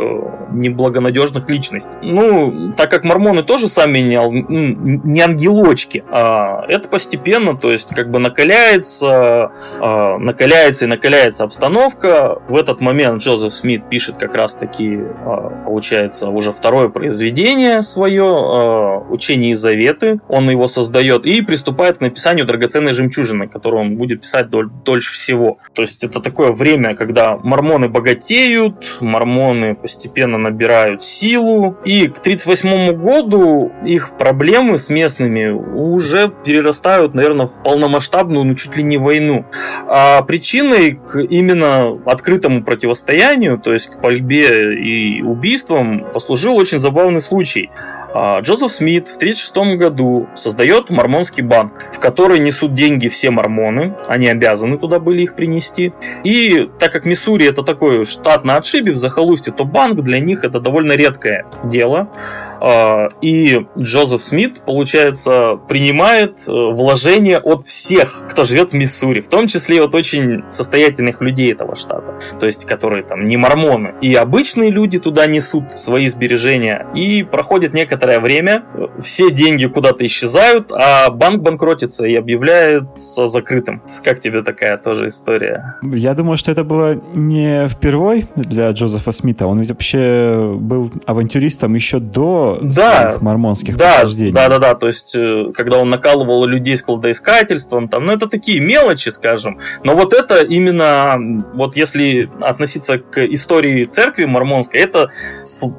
[0.51, 1.97] неблагонадежных личностей.
[2.01, 8.11] Ну, так как мормоны тоже сами не, не ангелочки, а это постепенно, то есть как
[8.11, 12.41] бы накаляется, накаляется и накаляется обстановка.
[12.47, 14.99] В этот момент Джозеф Смит пишет как раз таки,
[15.65, 20.19] получается, уже второе произведение свое, «Учение и заветы».
[20.27, 25.57] Он его создает и приступает к написанию драгоценной жемчужины, которую он будет писать дольше всего.
[25.73, 29.20] То есть это такое время, когда мормоны богатеют, мормоны
[29.75, 37.63] постепенно набирают силу, и к 1938 году их проблемы с местными уже перерастают, наверное, в
[37.63, 39.45] полномасштабную, ну чуть ли не войну.
[39.87, 47.21] А причиной к именно открытому противостоянию, то есть к пальбе и убийствам, послужил очень забавный
[47.21, 47.69] случай.
[48.13, 53.95] А, Джозеф Смит в 1936 году создает мормонский банк, в который несут деньги все мормоны,
[54.07, 55.93] они обязаны туда были их принести.
[56.23, 60.43] И так как Миссури это такой штат на отшибе в захолустье, то банк для них
[60.43, 62.09] это довольно редкое дело.
[62.61, 69.27] А, и Джозеф Смит, получается, принимает э, вложения от всех, кто живет в Миссури, в
[69.27, 73.95] том числе от очень состоятельных людей этого штата, то есть которые там не мормоны.
[74.01, 78.63] И обычные люди туда несут свои сбережения, и проходит некоторое время,
[78.99, 83.81] все деньги куда-то исчезают, а банк банкротится и объявляется закрытым.
[84.03, 85.77] Как тебе такая тоже история?
[85.81, 89.47] Я думаю, что это было не впервой для Джозефа Смита.
[89.47, 94.03] Он ведь вообще был авантюристом еще до да, мормонских да.
[94.31, 94.75] Да, да, да.
[94.75, 99.59] То есть, э, когда он накалывал людей с кладоискательством, там, ну, это такие мелочи, скажем.
[99.83, 101.17] Но вот это именно,
[101.53, 105.09] вот если относиться к истории церкви мормонской, это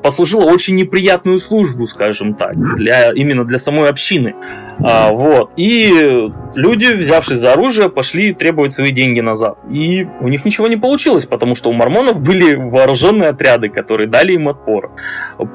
[0.03, 4.35] послужило очень неприятную службу, скажем так, для, именно для самой общины.
[4.81, 5.53] А, вот.
[5.57, 9.59] И люди, взявшись за оружие, пошли требовать свои деньги назад.
[9.71, 14.33] И у них ничего не получилось, потому что у мормонов были вооруженные отряды, которые дали
[14.33, 14.93] им отпор.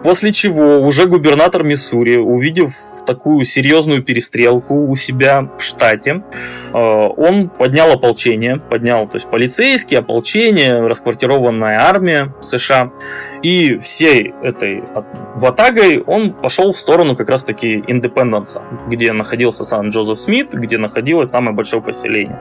[0.04, 2.72] После чего уже губернатор Миссури, увидев
[3.06, 6.24] такую серьезную перестрелку у себя в штате,
[6.74, 12.92] э, он поднял ополчение, поднял, то есть полицейские, ополчение, расквартированная армия США,
[13.42, 14.84] и всей этой
[15.36, 21.30] ватагой он пошел в сторону как раз-таки Индепенденса, где находился сам Джозеф Смит, где находилось
[21.30, 22.40] самое большое поселение.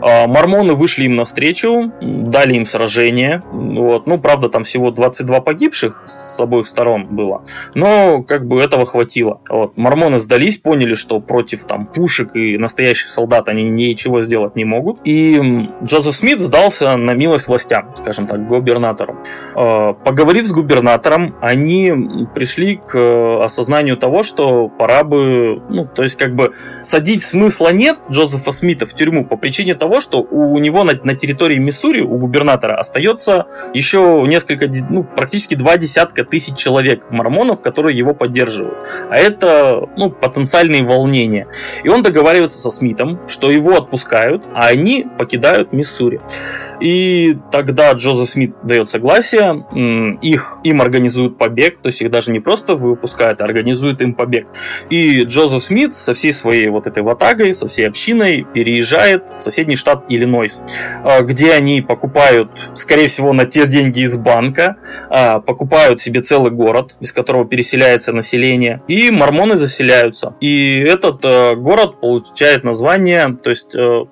[0.00, 6.02] А, мормоны вышли им навстречу, дали им сражение, вот, ну, правда, там всего 22 погибших
[6.06, 7.42] с обоих сторон было,
[7.74, 9.40] но как бы этого хватило.
[9.48, 9.76] Вот.
[9.76, 14.98] Мормоны сдались, поняли, что против там пушек и настоящих солдат они ничего сделать не могут.
[15.04, 15.40] И
[15.84, 19.16] Джозеф Смит сдался на милость властям, скажем так, губернатору.
[19.54, 26.02] А, поговорив с губернатором, они пришли к э, осознанию того, что пора бы, ну, то
[26.02, 26.52] есть как бы
[26.82, 31.14] садить смысла нет Джозефа Смита в тюрьму по причине того, что у него на, на
[31.14, 37.95] территории Миссури, у губернатора, остается еще несколько, ну, практически два десятка тысяч человек мормонов, которые
[37.96, 38.76] его поддерживают.
[39.10, 41.48] А это ну, потенциальные волнения.
[41.82, 46.20] И он договаривается со Смитом, что его отпускают, а они покидают Миссури.
[46.80, 49.66] И тогда Джозеф Смит дает согласие,
[50.20, 54.46] их, им организуют побег, то есть их даже не просто выпускают, а организуют им побег.
[54.90, 59.76] И Джозеф Смит со всей своей вот этой ватагой, со всей общиной переезжает в соседний
[59.76, 60.62] штат Иллинойс,
[61.02, 64.76] а, где они покупают, скорее всего, на те деньги из банка,
[65.08, 67.44] а, покупают себе целый город, из которого
[67.76, 70.34] переселяется население, и мормоны заселяются.
[70.40, 74.04] И этот э, город получает название, то есть э,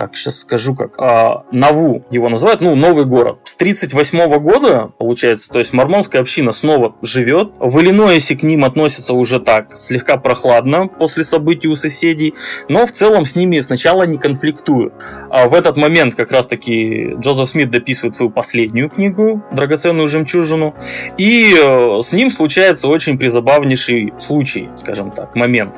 [0.00, 3.40] так, сейчас скажу как, а, Наву его называют, ну, новый город.
[3.44, 7.50] С 38 года, получается, то есть мормонская община снова живет.
[7.58, 12.32] В Иллинойсе к ним относятся уже так, слегка прохладно после событий у соседей,
[12.70, 14.94] но в целом с ними сначала не конфликтуют.
[15.28, 20.74] А в этот момент как раз-таки Джозеф Смит дописывает свою последнюю книгу «Драгоценную жемчужину»,
[21.18, 25.74] и э, с ним случается очень призабавнейший случай, скажем так, момент.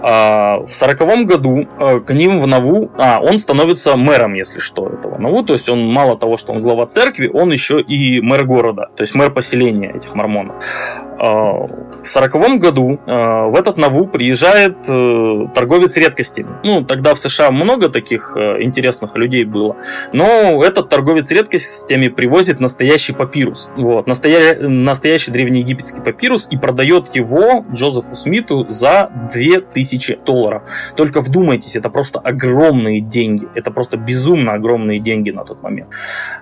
[0.00, 4.58] А, в сороковом году э, к ним в Наву, а, он становится становится мэром, если
[4.58, 5.42] что, этого Наву.
[5.42, 9.02] То есть он мало того, что он глава церкви, он еще и мэр города, то
[9.02, 10.56] есть мэр поселения этих мормонов.
[11.18, 16.48] А, в сороковом году а, в этот Наву приезжает э, торговец редкостями.
[16.64, 19.76] Ну, тогда в США много таких э, интересных людей было.
[20.12, 23.70] Но этот торговец редкостями привозит настоящий папирус.
[23.76, 24.58] Вот, настоя...
[24.68, 30.62] настоящий древнеегипетский папирус и продает его Джозефу Смиту за 2000 долларов.
[30.96, 33.48] Только вдумайтесь, это просто огромные деньги.
[33.54, 35.90] Это просто безумно огромные деньги на тот момент.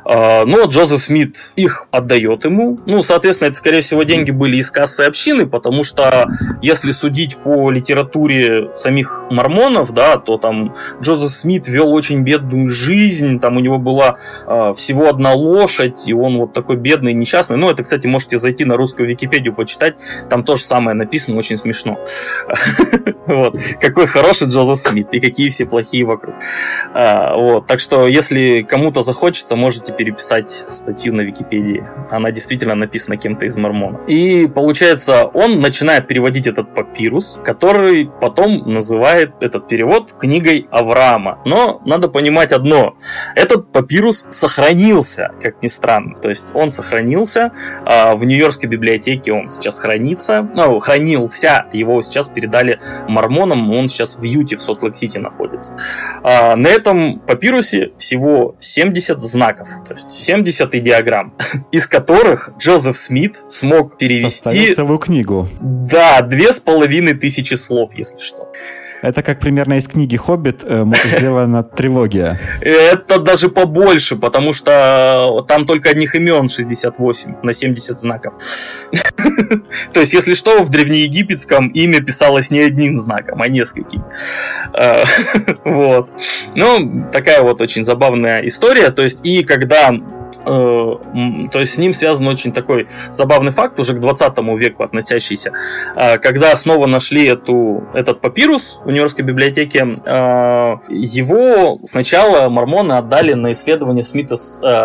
[0.05, 2.79] А, но Джозеф Смит их отдает ему.
[2.87, 6.29] Ну, соответственно, это, скорее всего, деньги были из кассы общины, потому что,
[6.63, 13.39] если судить по литературе самих мормонов, да, то там Джозеф Смит вел очень бедную жизнь,
[13.39, 17.57] там у него была э, всего одна лошадь, и он вот такой бедный, несчастный.
[17.57, 19.97] Ну, это, кстати, можете зайти на русскую Википедию почитать,
[20.31, 21.99] там то же самое написано, очень смешно.
[23.27, 23.57] Вот.
[23.81, 26.35] Какой хороший Джозеф Смит, и какие все плохие вокруг.
[26.95, 27.67] А, вот.
[27.67, 31.85] Так что, если кому-то захочется, можете переписать статью на Википедии.
[32.11, 34.09] Она действительно написана кем-то из мормонов.
[34.09, 41.39] И получается, он начинает переводить этот папирус, который потом называет этот перевод книгой Авраама.
[41.45, 42.95] Но надо понимать одно.
[43.35, 46.17] Этот папирус сохранился, как ни странно.
[46.17, 47.53] То есть он сохранился
[47.85, 50.49] а, в Нью-Йоркской библиотеке, он сейчас хранится.
[50.55, 52.81] Ну, хранился, его сейчас передали
[53.13, 55.77] мормонам, он сейчас в Юте, в Солт-Лейк-Сити находится.
[56.23, 61.35] А, на этом папирусе всего 70 знаков, то есть 70 идиограмм,
[61.73, 65.49] из которых Джозеф Смит смог перевести целую книгу.
[65.61, 68.49] Да, две с половиной тысячи слов, если что.
[69.03, 70.85] Это как примерно из книги «Хоббит» э,
[71.17, 72.39] сделана трилогия.
[72.61, 78.35] Это даже побольше, потому что там только одних имен 68 на 70 знаков.
[79.93, 84.05] То есть, если что, в древнеегипетском имя писалось не одним знаком, а нескольким.
[84.75, 85.05] Э,
[85.65, 86.11] вот.
[86.55, 88.91] Ну, такая вот очень забавная история.
[88.91, 89.95] То есть, и когда
[90.45, 95.53] то есть с ним связан очень такой забавный факт, уже к 20 веку относящийся.
[95.97, 103.35] Э, когда снова нашли эту, этот папирус в Нью-Йоркской библиотеке, э, его сначала мормоны отдали
[103.35, 104.37] на исследование Смита,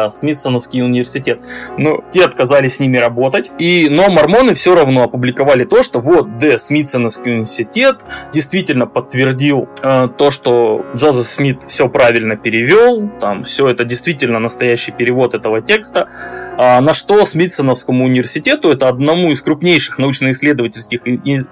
[0.09, 1.41] Смитсоновский университет.
[1.77, 3.51] Но те отказались с ними работать.
[3.59, 6.57] И, но мормоны все равно опубликовали то, что вот, Д.
[6.57, 14.39] Смитсоновский университет действительно подтвердил то, что Джозеф Смит все правильно перевел, там все это действительно
[14.39, 16.09] настоящий перевод этого текста,
[16.57, 21.01] а, на что Смитсоновскому университету, это одному из крупнейших научно-исследовательских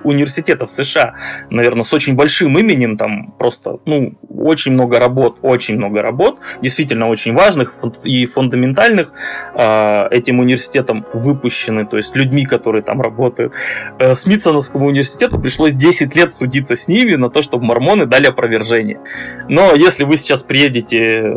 [0.04, 1.16] университетов США,
[1.50, 7.08] наверное, с очень большим именем, там просто, ну, очень много работ, очень много работ, действительно
[7.08, 7.74] очень важных
[8.04, 9.14] и фундаментальных
[9.54, 13.54] а, этим университетом выпущены, то есть людьми, которые там работают.
[14.00, 19.00] Э, Смитсоновскому университету пришлось 10 лет судиться с ними на то, чтобы мормоны дали опровержение.
[19.48, 21.36] Но если вы сейчас приедете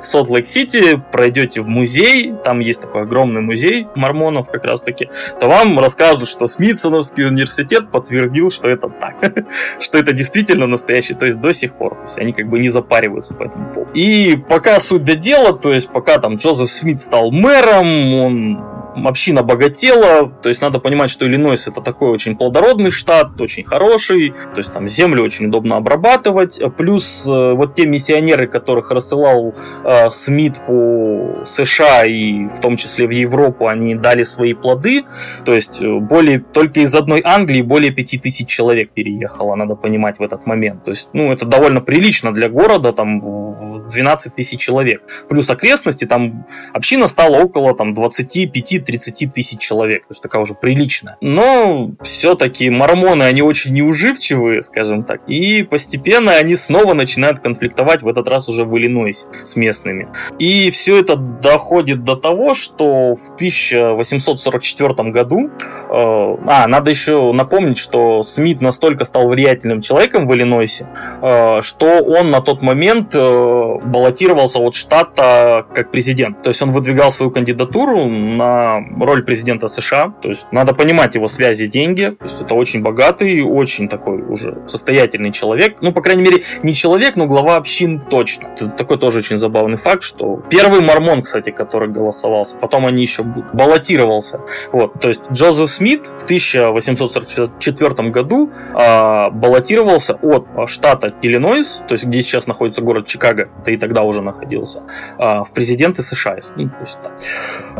[0.00, 5.48] в Солт-Лейк-Сити, пройдете в музей, там есть такой огромный музей мормонов как раз таки, то
[5.48, 9.46] вам расскажут, что Смитсоновский университет подтвердил, что это так,
[9.80, 12.68] что это действительно настоящий, то есть до сих пор, то есть они как бы не
[12.68, 13.90] запариваются по этому поводу.
[13.94, 19.42] И пока суть до дела, то есть пока там Джозеф Смит стал мэром, он община
[19.42, 24.58] богатела, то есть надо понимать, что Иллинойс это такой очень плодородный штат, очень хороший, то
[24.58, 30.60] есть там землю очень удобно обрабатывать, плюс э, вот те миссионеры, которых рассылал э, Смит
[30.66, 35.04] по США и в том числе в Европу, они дали свои плоды,
[35.44, 40.22] то есть э, более, только из одной Англии более 5000 человек переехало, надо понимать в
[40.22, 45.02] этот момент, то есть, ну, это довольно прилично для города, там, в 12 тысяч человек,
[45.28, 50.54] плюс окрестности, там, община стала около, там, 25 30 тысяч человек, то есть такая уже
[50.54, 51.16] приличная.
[51.20, 58.08] Но все-таки мормоны, они очень неуживчивые, скажем так, и постепенно они снова начинают конфликтовать, в
[58.08, 60.08] этот раз уже в Иллинойсе с местными.
[60.38, 65.50] И все это доходит до того, что в 1844 году, э,
[65.90, 70.88] а, надо еще напомнить, что Смит настолько стал влиятельным человеком в Иллинойсе,
[71.22, 76.42] э, что он на тот момент э, баллотировался от штата как президент.
[76.42, 78.69] То есть он выдвигал свою кандидатуру на
[79.00, 80.14] роль президента США.
[80.22, 82.16] То есть надо понимать его связи, деньги.
[82.18, 85.78] То есть это очень богатый, очень такой уже состоятельный человек.
[85.80, 88.48] Ну, по крайней мере, не человек, но глава общин точно.
[88.56, 93.24] Это такой тоже очень забавный факт, что первый мормон, кстати, который голосовался, потом они еще
[93.52, 94.40] баллотировался.
[94.72, 102.06] Вот, то есть Джозеф Смит в 1844 году э, баллотировался от штата Иллинойс, то есть
[102.06, 104.82] где сейчас находится город Чикаго, да и тогда уже находился,
[105.18, 106.30] э, в президенты США.
[106.56, 107.10] Ну, то есть, да.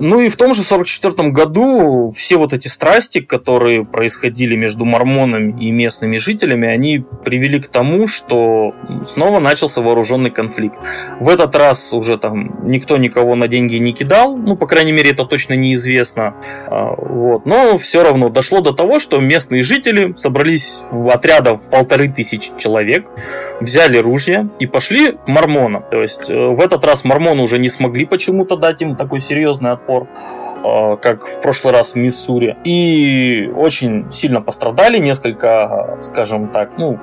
[0.01, 5.61] ну и в том же 44 году все вот эти страсти, которые происходили между мормонами
[5.61, 8.75] и местными жителями, они привели к тому, что
[9.05, 10.79] снова начался вооруженный конфликт.
[11.21, 15.11] В этот раз уже там никто никого на деньги не кидал, ну, по крайней мере,
[15.11, 16.35] это точно неизвестно.
[16.67, 17.47] А, вот.
[17.47, 22.53] Но все равно дошло до того, что местные жители собрались в отрядов в полторы тысячи
[22.59, 23.07] человек,
[23.61, 25.85] взяли ружья и пошли к мормонам.
[25.91, 29.73] То есть э, в этот раз мормоны уже не смогли почему-то дать им такой серьезный
[29.73, 30.09] отпор,
[31.03, 32.57] как в прошлый раз в Миссури.
[32.65, 36.99] И очень сильно пострадали несколько, скажем так, ну,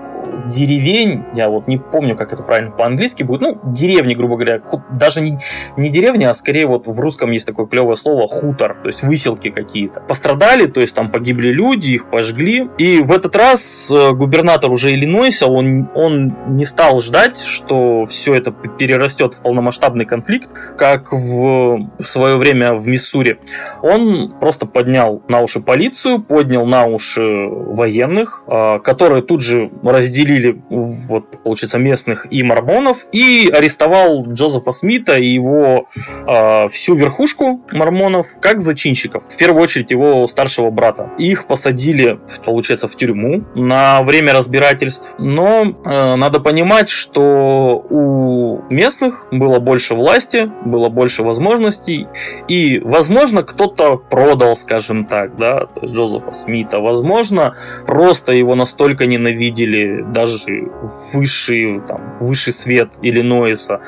[0.47, 4.61] деревень, я вот не помню, как это правильно по-английски будет, ну, деревни, грубо говоря,
[4.91, 5.37] даже не,
[5.75, 9.49] не деревня, а скорее вот в русском есть такое клевое слово хутор, то есть выселки
[9.49, 10.01] какие-то.
[10.01, 12.69] Пострадали, то есть там погибли люди, их пожгли.
[12.77, 18.33] И в этот раз э, губернатор уже Иллинойса, он, он не стал ждать, что все
[18.33, 23.39] это перерастет в полномасштабный конфликт, как в, в свое время в Миссури.
[23.81, 30.16] Он просто поднял на уши полицию, поднял на уши военных, э, которые тут же разделили
[30.17, 35.87] разделили, вот, получается, местных и мормонов, и арестовал Джозефа Смита и его
[36.27, 39.23] э, всю верхушку мормонов как зачинщиков.
[39.23, 41.11] В первую очередь его старшего брата.
[41.17, 45.15] Их посадили, получается, в тюрьму на время разбирательств.
[45.17, 52.07] Но э, надо понимать, что у местных было больше власти, было больше возможностей,
[52.47, 56.79] и, возможно, кто-то продал, скажем так, да, Джозефа Смита.
[56.79, 57.55] Возможно,
[57.85, 60.71] просто его настолько ненавидели даже
[61.13, 63.81] высший, там, высший свет Иллинойса,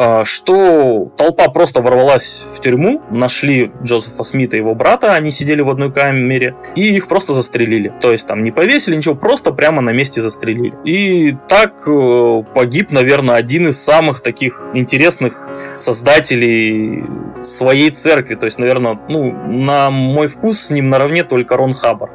[0.00, 5.60] а, что толпа просто ворвалась в тюрьму, нашли Джозефа Смита и его брата, они сидели
[5.60, 7.92] в одной камере, и их просто застрелили.
[8.00, 10.74] То есть там не повесили ничего, просто прямо на месте застрелили.
[10.84, 17.04] И так э, погиб, наверное, один из самых таких интересных создателей
[17.40, 18.36] своей церкви.
[18.36, 22.10] То есть, наверное, ну, на мой вкус с ним наравне только Рон Хаббар.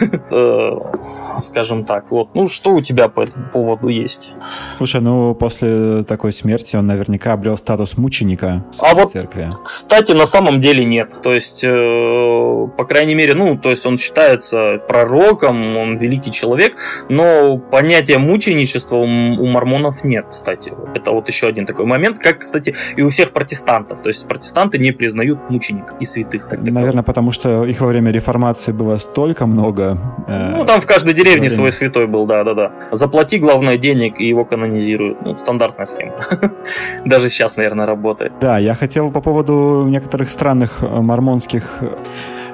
[1.38, 2.10] Скажем так.
[2.10, 2.34] Вот.
[2.34, 4.36] Ну, что у тебя по этому поводу есть?
[4.76, 9.50] Слушай, ну, после такой смерти он наверняка обрел статус мученика а вот, церкви.
[9.62, 11.14] Кстати, на самом деле нет.
[11.22, 16.76] То есть, э, по крайней мере, ну, то есть он считается пророком, он великий человек,
[17.08, 20.72] но понятия мученичества у, у мормонов нет, кстати.
[20.94, 24.02] Это вот еще один такой момент, как, кстати, и у всех протестантов.
[24.02, 26.48] То есть протестанты не признают мучеников и святых.
[26.48, 29.98] Так Наверное, потому что их во время реформации было столько много.
[30.26, 31.50] Э, ну, там в каждой деревне время.
[31.50, 32.72] свой святой был, да-да-да.
[32.92, 35.22] Заплати, главное, денег, и его канонизируют.
[35.22, 36.14] Ну, стандартная схема.
[37.04, 38.32] Даже сейчас, наверное, работает.
[38.40, 41.82] Да, я хотел по поводу некоторых странных э, мормонских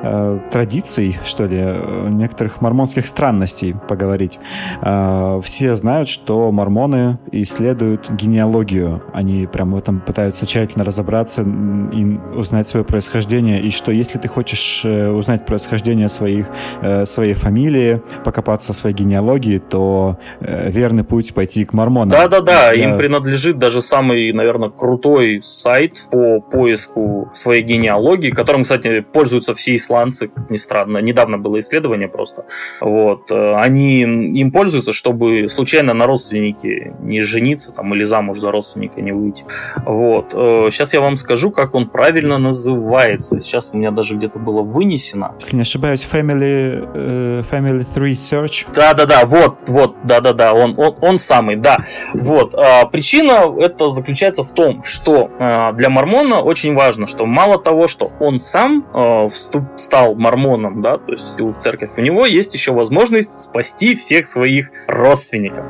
[0.02, 4.38] э, традиций, что ли, э, некоторых мормонских странностей поговорить.
[4.82, 9.02] Э, все знают, что мормоны исследуют генеалогию.
[9.12, 13.60] Они прям в этом пытаются тщательно разобраться и узнать свое происхождение.
[13.62, 16.46] И что если ты хочешь э, узнать происхождение своих,
[16.82, 22.10] э, своей фамилии, покопаться в своей генеалогии, то э, верный путь пойти к мормонам.
[22.10, 22.84] Да-да-да, Я...
[22.84, 29.74] им принадлежит даже самый, наверное, крутой сайт по поиску своей генеалогии, которым, кстати, пользуются все
[29.86, 30.98] исландцы, как ни странно.
[30.98, 32.44] Недавно было исследование просто.
[32.80, 33.30] Вот.
[33.30, 39.00] Э, они им пользуются, чтобы случайно на родственнике не жениться там, или замуж за родственника
[39.00, 39.44] не выйти.
[39.84, 40.32] Вот.
[40.32, 43.40] Сейчас э, я вам скажу, как он правильно называется.
[43.40, 45.34] Сейчас у меня даже где-то было вынесено.
[45.40, 48.66] Если не ошибаюсь, Family, uh, family Tree Search.
[48.72, 51.78] Да-да-да, вот, вот, да-да-да, он, он, он самый, да.
[52.14, 52.54] Вот.
[52.54, 55.30] А, причина это заключается в том, что
[55.74, 60.98] для мормона очень важно, что мало того, что он сам а, вступ, стал мормоном, да,
[60.98, 65.66] то есть в церковь, у него есть еще возможность спасти всех своих родственников.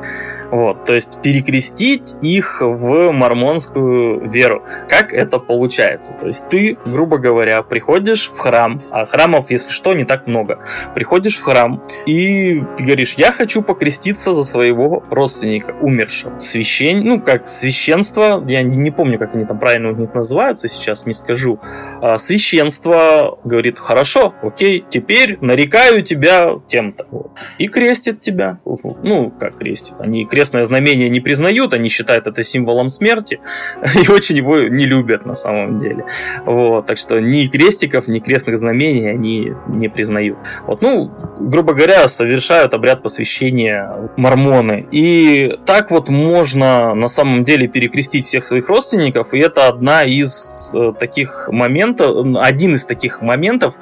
[0.51, 4.63] Вот, то есть перекрестить их в мормонскую веру.
[4.87, 6.13] Как это получается?
[6.13, 10.59] То есть ты, грубо говоря, приходишь в храм, а храмов, если что, не так много.
[10.95, 16.39] Приходишь в храм и ты говоришь, я хочу покреститься за своего родственника, умершего.
[16.39, 17.03] Священ...
[17.03, 21.05] Ну, как священство, я не, не помню, как они там правильно у них называются, сейчас
[21.05, 21.59] не скажу.
[22.01, 23.96] А, священство говорит, хорошо,
[24.41, 27.07] окей, теперь нарекаю тебя тем-то.
[27.57, 28.59] И крестит тебя.
[28.65, 29.95] Ну, как крестит?
[29.99, 33.39] Они крестное знамение не признают, они считают это символом смерти
[34.03, 36.05] и очень его не любят на самом деле.
[36.45, 40.37] Вот, так что ни крестиков, ни крестных знамений они не признают.
[40.65, 44.87] Вот, ну, грубо говоря, совершают обряд посвящения мормоны.
[44.91, 50.71] И так вот можно на самом деле перекрестить всех своих родственников, и это одна из
[50.73, 53.75] э, таких моментов, один из таких моментов,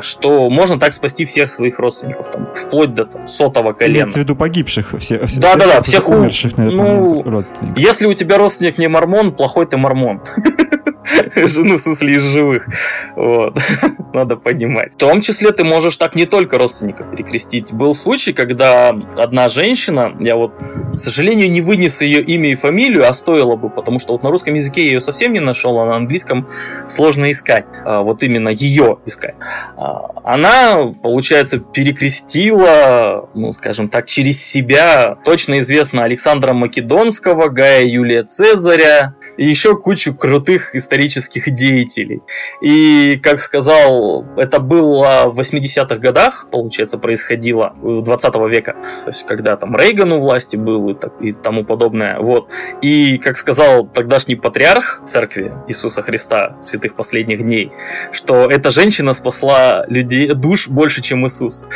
[0.00, 3.96] что можно так спасти всех своих родственников, там, вплоть до там, сотого колена.
[3.96, 7.78] Имеется в виду погибших, все, все, да, да, да, всех умерших на ну, родственников.
[7.78, 10.22] Если у тебя родственник не мормон, плохой ты мормон.
[11.46, 12.68] Жену, смысле, из живых.
[13.16, 13.58] Вот.
[14.12, 14.94] Надо понимать.
[14.94, 17.72] В том числе ты можешь так не только родственников перекрестить.
[17.72, 20.52] Был случай, когда одна женщина, я вот,
[20.92, 24.30] к сожалению, не вынес ее имя и фамилию, а стоило бы, потому что вот на
[24.30, 26.48] русском языке я ее совсем не нашел, а на английском
[26.88, 27.66] сложно искать.
[27.84, 29.34] А, вот именно ее искать.
[29.76, 38.24] А, она, получается, перекрестила, ну, скажем так, через себя точно известно Александра Македонского, Гая Юлия
[38.24, 42.22] Цезаря и еще кучу крутых исторических деятелей.
[42.60, 49.56] И, как сказал, это было в 80-х годах, получается, происходило 20 века, то есть когда
[49.56, 52.18] там Рейган у власти был и, так, и тому подобное.
[52.18, 52.50] Вот.
[52.82, 57.72] И, как сказал тогдашний патриарх церкви Иисуса Христа, святых последних дней,
[58.12, 61.64] что эта женщина спасла людей, душ больше, чем Иисус.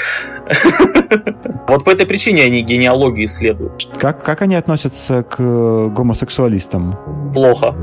[1.68, 3.88] Вот по этой причине они генеалогию исследуют.
[3.98, 6.98] Как, как они относятся к гомосексуалистам?
[7.32, 7.74] Плохо.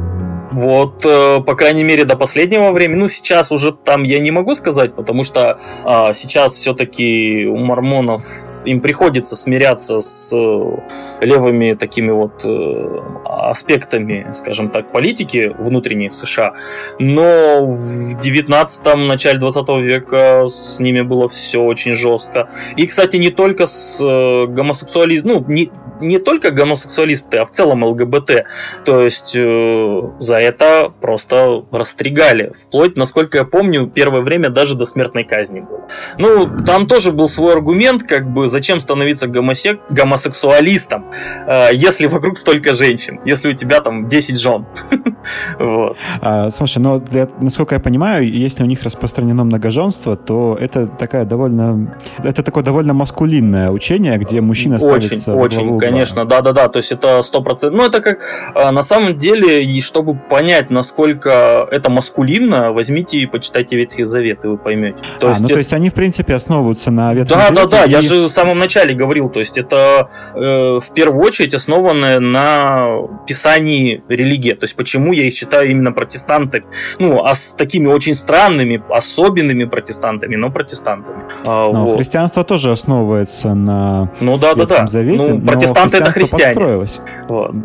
[0.51, 2.99] Вот, э, по крайней мере, до последнего времени.
[2.99, 8.23] Ну, сейчас уже там я не могу сказать, потому что э, сейчас все-таки у мормонов
[8.65, 16.15] им приходится смиряться с э, левыми такими вот э, аспектами, скажем так, политики внутренней в
[16.15, 16.53] США.
[16.97, 22.49] Но в 19-м, начале 20 века с ними было все очень жестко.
[22.75, 25.71] И, кстати, не только с э, гомосексуализмом, ну, не,
[26.01, 28.45] не только гомосексуалисты, а в целом ЛГБТ.
[28.83, 32.51] То есть э, за это просто расстригали.
[32.57, 35.87] Вплоть, насколько я помню, первое время даже до смертной казни было.
[36.17, 41.05] Ну, там тоже был свой аргумент, как бы, зачем становиться гомосек, гомосексуалистом,
[41.47, 44.65] э, если вокруг столько женщин, если у тебя там 10 жен.
[45.59, 45.97] вот.
[46.21, 51.25] а, слушай, но для, насколько я понимаю, если у них распространено многоженство, то это такая
[51.25, 56.91] довольно, это такое довольно маскулинное учение, где мужчина ставится Очень, очень, конечно, да-да-да, то есть
[56.91, 58.19] это сто процентов, ну это как
[58.55, 64.45] э, на самом деле, и чтобы понять, насколько это маскулинно, возьмите и почитайте Ветхий Завет,
[64.45, 64.99] и вы поймете.
[65.19, 65.55] То а, есть ну это...
[65.55, 67.61] то есть они, в принципе, основываются на Ветхом да, Завете?
[67.61, 67.91] Да, да, да, и...
[67.91, 72.87] я же в самом начале говорил, то есть это э, в первую очередь основано на
[73.27, 76.65] писании религии, то есть почему я их считаю именно протестантами,
[76.99, 81.23] ну, а с такими очень странными, особенными протестантами, но протестантами.
[81.45, 81.97] А, но вот.
[81.97, 84.87] христианство тоже основывается на ну, да, Ветхом да, да.
[84.87, 86.85] Завете, ну, протестанты это христиане.
[87.27, 87.55] Вот.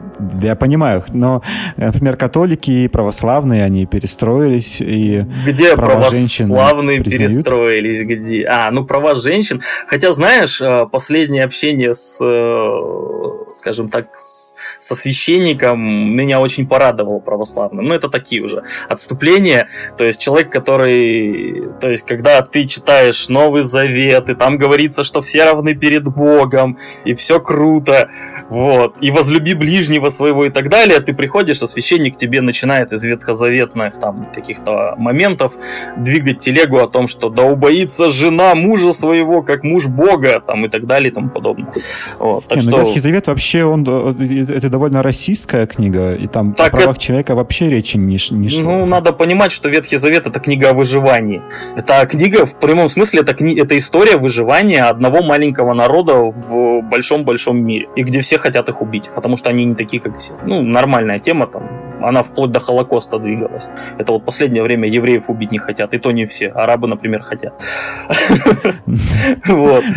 [0.40, 1.42] Я понимаю, но,
[1.76, 8.02] например, католики католики, православные, они перестроились и Где православные перестроились?
[8.02, 8.46] Где?
[8.46, 9.62] А, ну права женщин.
[9.86, 15.80] Хотя, знаешь, э, последнее общение с, э, скажем так, со священником
[16.14, 17.86] меня очень порадовало православным.
[17.86, 19.68] Ну, это такие уже отступления.
[19.96, 21.68] То есть человек, который...
[21.80, 26.78] То есть, когда ты читаешь Новый Завет, и там говорится, что все равны перед Богом,
[27.04, 28.08] и все круто,
[28.48, 33.04] вот, и возлюби ближнего своего и так далее, ты приходишь, а священник тебе начинает из
[33.04, 35.56] ветхозаветных там каких-то моментов
[35.96, 40.68] двигать телегу о том, что да убоится жена мужа своего, как муж Бога, там и
[40.68, 41.72] так далее и тому подобное.
[42.18, 42.82] Вот, так Не, ну, что...
[42.82, 47.04] Ветхий Завет вообще, он, э, это довольно расистская книга, и там так о правах это...
[47.04, 48.62] человека вообще речи не, не шло.
[48.62, 51.42] Ну, надо понимать, что Ветхий Завет это книга о выживании.
[51.76, 53.56] Это книга, в прямом смысле, это, кни...
[53.58, 59.10] это история выживания одного маленького народа в большом-большом мире, и где все хотят их убить,
[59.14, 60.32] потому что они не такие, как все.
[60.44, 61.68] Ну, нормальная тема там,
[62.02, 63.70] она вплоть до Холокоста двигалась.
[63.96, 66.48] Это вот последнее время евреев убить не хотят, и то не все.
[66.48, 67.54] Арабы, например, хотят.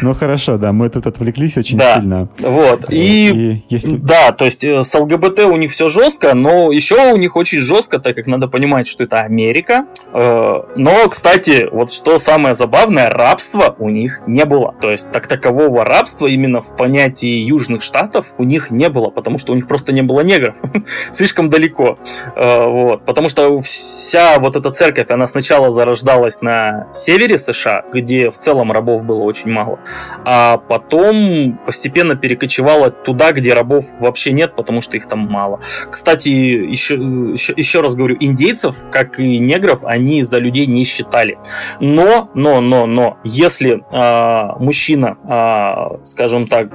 [0.04, 2.30] Ну хорошо, да, мы тут отвлеклись очень сильно.
[2.40, 2.86] Вот.
[2.90, 7.36] И да, то есть э, с ЛГБТ у них все жестко, но еще у них
[7.36, 9.86] очень жестко, так как надо понимать, что это Америка.
[10.14, 14.76] Э, но, кстати, вот что самое забавное, рабства у них не было.
[14.80, 19.38] То есть так такового рабства именно в понятии Южных Штатов у них не было, потому
[19.38, 20.56] что у них просто не было негров.
[21.12, 21.98] Слишком далеко.
[22.36, 23.05] Э, вот.
[23.05, 28.72] Потому что вся вот эта церковь, она сначала зарождалась на севере США, где в целом
[28.72, 29.80] рабов было очень мало,
[30.26, 35.59] а потом постепенно перекочевала туда, где рабов вообще нет, потому что их там мало.
[35.89, 41.38] Кстати, еще, еще, еще раз говорю, индейцев, как и негров, они за людей не считали.
[41.80, 46.70] Но, но, но, но, если э, мужчина, э, скажем так,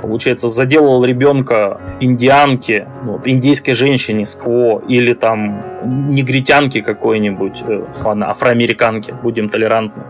[0.00, 8.30] получается, заделал ребенка индианке, ну, вот, индейской женщине скво или там негритянки какой-нибудь, э, ладно,
[8.30, 10.04] афроамериканки, будем толерантны,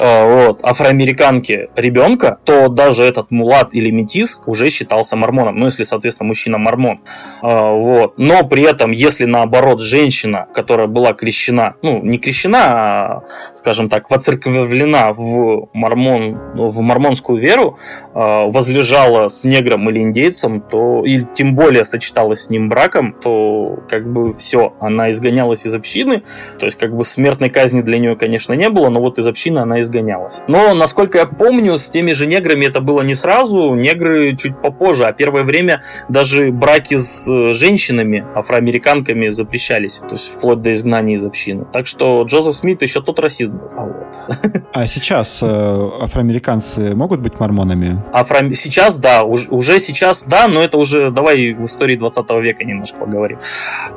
[0.00, 5.84] э, вот, афроамериканки ребенка, то даже этот мулат или метис уже считался мормоном, ну, если,
[5.84, 7.00] соответственно, мужчина мормон.
[7.42, 8.18] Э, вот.
[8.18, 13.22] Но при этом, если наоборот женщина, которая была крещена, ну, не крещена, а,
[13.54, 17.78] скажем так, воцерковлена в, мормон, в мормонскую веру,
[18.14, 24.10] возлежала с негром или индейцем, то, или тем более сочеталась с ним браком, то как
[24.10, 26.22] бы все, она изгонялась из общины,
[26.58, 29.60] то есть как бы смертной казни для нее, конечно, не было, но вот из общины
[29.60, 30.42] она изгонялась.
[30.48, 35.06] Но, насколько я помню, с теми же неграми это было не сразу, негры чуть попозже,
[35.06, 41.14] а первое время даже браки с э, женщинами, афроамериканками запрещались, то есть вплоть до изгнания
[41.14, 41.64] из общины.
[41.72, 43.70] Так что Джозеф Смит еще тот расист был.
[43.76, 44.62] А, вот.
[44.72, 48.02] а сейчас э, афроамериканцы могут быть мормонами?
[48.12, 48.52] Афро...
[48.52, 52.98] Сейчас, да, уже, уже сейчас, да, но это уже давай в истории 20 века немножко
[52.98, 53.38] поговорим.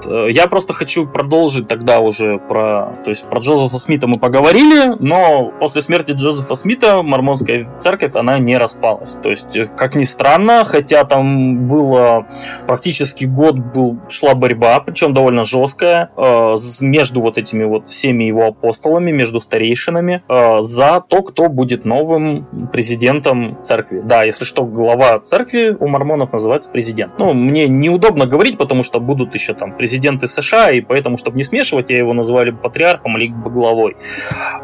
[0.06, 4.98] Э, я просто хочу продолжить тогда уже про, то есть про Джозефа Смита мы поговорили,
[5.00, 9.14] но после смерти Джозефа Смита мормонская церковь, она не распалась.
[9.24, 12.28] То есть, э, как ни странно, хотя там было
[12.68, 18.48] практически год был, шла борьба, причем довольно жесткая, э, между вот этими вот всеми его
[18.48, 24.02] апостолами, между старейшинами, э, за то, кто будет новым президентом церкви.
[24.04, 27.14] Да, если что, глава церкви у мормонов называется президент.
[27.20, 31.44] Ну, мне неудобно говорить, потому что будут еще там президенты США, и поэтому, чтобы не
[31.44, 33.96] смешивать, я его называли патриархом или главой.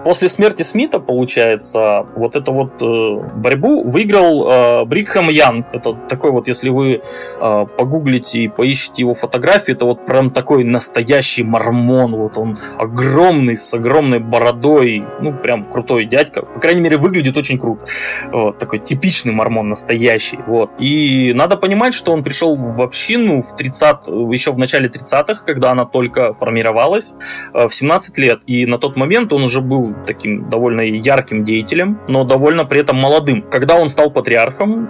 [0.04, 5.68] После смерти Смита, получается, вот эту вот э, борьбу выиграл э, Брикхэм Янг.
[5.74, 7.02] Это такой вот, если вы
[7.40, 12.16] э, погуглите и поищите его фотографии, это вот прям такой настоящий мормон.
[12.16, 16.42] Вот он огромный, с огромной бородой, ну, прям крутой дядька.
[16.42, 17.86] По крайней мере, выглядит очень круто.
[18.32, 20.40] Вот, такой типичный мормон, настоящий.
[20.48, 20.72] Вот.
[20.80, 25.72] И надо понимать, что он пришел в общину в 30, еще в начале 30-х, когда
[25.72, 27.16] она только формировалась,
[27.54, 28.42] э, в 17 лет.
[28.48, 32.98] И на тот момент он уже был таким довольно ярким деятелем, но довольно при этом
[32.98, 33.42] молодым.
[33.42, 34.90] Когда он стал патриархом,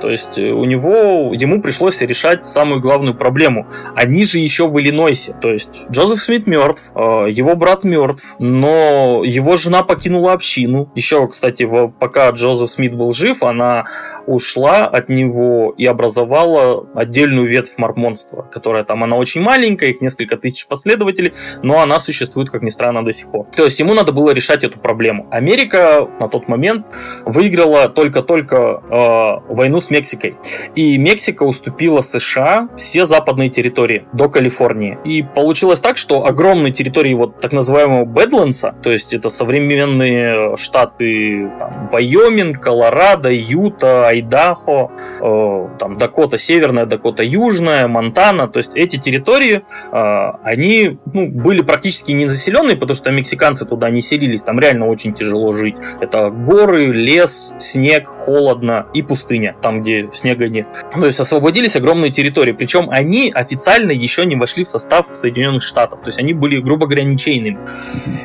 [0.00, 3.66] то есть э, у него, ему пришлось решать самую главную проблему.
[3.94, 5.34] Они же еще в Иллинойсе.
[5.40, 10.90] То есть Джозеф Смит мертв, э, его брат мертв, но его жена покинула общину.
[10.94, 11.68] Еще, кстати,
[11.98, 13.86] пока Джозеф Смит был жив, она
[14.26, 20.36] ушла от него и образовала отдельную ветвь мормонства, которая там, она очень маленькая, их несколько
[20.36, 23.46] тысяч последователей, но она существует, как ни странно, до сих пор.
[23.56, 25.26] То есть ему надо было решать эту проблему.
[25.30, 26.86] Америка на тот момент
[27.24, 30.36] выиграла только-только э, войну с с Мексикой.
[30.76, 34.98] И Мексика уступила США все западные территории до Калифорнии.
[35.04, 41.50] И получилось так, что огромные территории вот так называемого Бэдлендса, то есть это современные штаты
[41.58, 44.90] там, Вайоминг, Колорадо, Юта, Айдахо,
[45.20, 51.62] э, там Дакота Северная, Дакота Южная, Монтана, то есть эти территории, э, они ну, были
[51.62, 55.76] практически не заселенные, потому что мексиканцы туда не селились, там реально очень тяжело жить.
[56.00, 59.56] Это горы, лес, снег, холодно и пустыня.
[59.62, 60.66] Там где снега нет.
[60.92, 62.52] То есть освободились огромные территории.
[62.52, 66.00] Причем они официально еще не вошли в состав Соединенных Штатов.
[66.00, 67.58] То есть они были, грубо говоря, ничейными.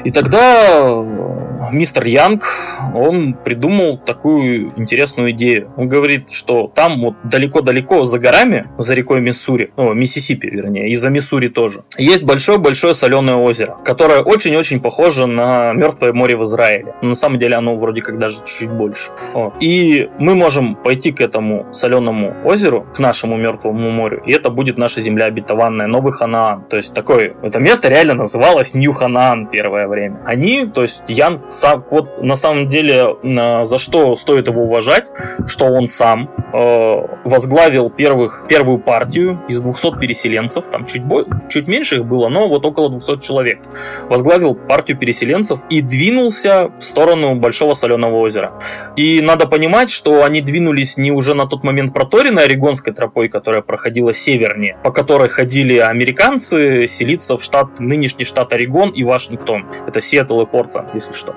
[0.03, 2.43] И тогда э, мистер Янг,
[2.93, 5.71] он придумал такую интересную идею.
[5.77, 10.95] Он говорит, что там вот далеко-далеко за горами, за рекой Миссури, ну, Миссисипи, вернее, и
[10.95, 16.43] за Миссури тоже, есть есть большое-большое соленое озеро, которое очень-очень похоже на Мертвое море в
[16.43, 16.95] Израиле.
[17.01, 19.11] Но на самом деле оно вроде как даже чуть-чуть больше.
[19.33, 19.53] Вот.
[19.59, 24.77] И мы можем пойти к этому соленому озеру, к нашему Мертвому морю, и это будет
[24.77, 26.63] наша земля обетованная, Новый Ханаан.
[26.69, 30.21] То есть такое, это место реально называлось Нью Ханаан первое время.
[30.25, 33.15] Они, то есть Ян сам, вот на самом деле,
[33.63, 35.05] за что стоит его уважать,
[35.47, 41.03] что он сам э, возглавил первых, первую партию из 200 переселенцев, там чуть,
[41.49, 43.59] чуть меньше их было, но вот около 200 человек.
[44.09, 48.53] Возглавил партию переселенцев и двинулся в сторону Большого Соленого озера.
[48.95, 53.61] И надо понимать, что они двинулись не уже на тот момент проторенной Орегонской тропой, которая
[53.61, 59.65] проходила севернее, по которой ходили американцы селиться в штат, нынешний штат Орегон и Вашингтон.
[59.87, 61.35] Это Сиэтл и Портленд, если что.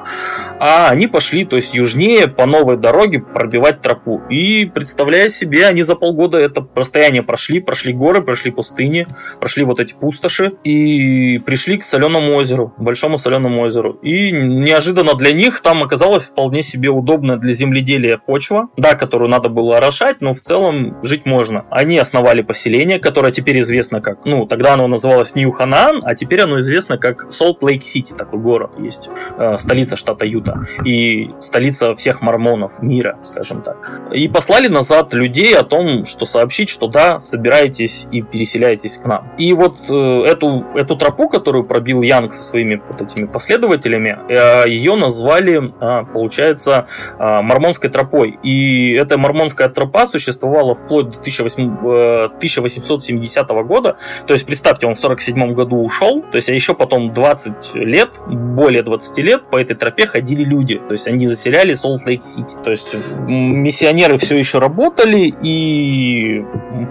[0.58, 4.22] А они пошли, то есть южнее, по новой дороге пробивать тропу.
[4.28, 9.06] И представляя себе, они за полгода это расстояние прошли, прошли горы, прошли пустыни,
[9.40, 13.92] прошли вот эти пустоши и пришли к соленому озеру, большому соленому озеру.
[14.02, 19.48] И неожиданно для них там оказалась вполне себе удобная для земледелия почва, да, которую надо
[19.48, 21.66] было орошать, но в целом жить можно.
[21.70, 26.58] Они основали поселение, которое теперь известно как, ну, тогда оно называлось Нью-Ханаан, а теперь оно
[26.58, 29.08] известно как Солт-Лейк-Сити, такой город есть,
[29.38, 34.00] э, столица штата Юта и столица всех мормонов мира, скажем так.
[34.12, 39.30] И послали назад людей о том, что сообщить, что да, собираетесь и переселяетесь к нам.
[39.38, 44.64] И вот э, эту, эту тропу, которую пробил Янг со своими вот этими последователями, э,
[44.68, 46.86] ее назвали, э, получается,
[47.18, 48.38] э, Мормонской тропой.
[48.42, 53.96] И эта Мормонская тропа существовала вплоть до 1870 года.
[54.26, 58.20] То есть, представьте, он в 47 году ушел, то есть, а еще потом 20 лет,
[58.26, 60.76] более 20 лет по этой тропе ходили люди.
[60.76, 62.56] То есть, они заселяли Солт-Лейк-Сити.
[62.62, 62.96] То есть,
[63.28, 66.44] миссионеры все еще работали, и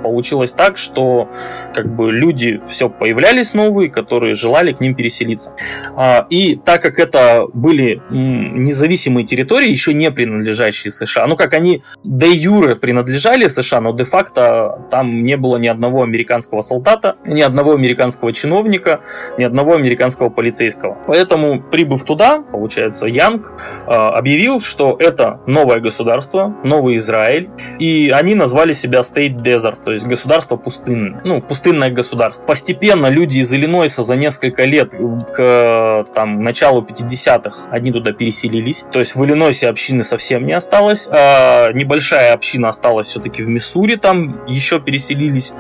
[0.04, 1.30] получилось так, что
[1.74, 5.56] как бы люди все появлялись новые, которые желали к ним переселиться.
[5.96, 11.84] А, и так как это были независимые территории, еще не принадлежащие США, ну как они
[12.04, 17.74] де юре принадлежали США, но де-факто там не было ни одного американского солдата, ни одного
[17.74, 19.02] американского чиновника,
[19.38, 20.98] ни одного американского полицейского.
[21.08, 23.52] Поэтому, прибыв туда, получается, Янг
[23.88, 29.92] а, объявил, что это новое государство, новый Израиль, и они назвали себя State Desert, то
[29.92, 32.46] есть государство пустынное, ну, пустынное государство.
[32.46, 34.94] Постепенно люди из Иллинойса за несколько лет
[35.34, 41.08] к там, началу 50-х они туда переселились, то есть в Иллинойсе общины совсем не осталось,
[41.12, 45.54] а небольшая община осталась все-таки в Миссури, там еще переселились,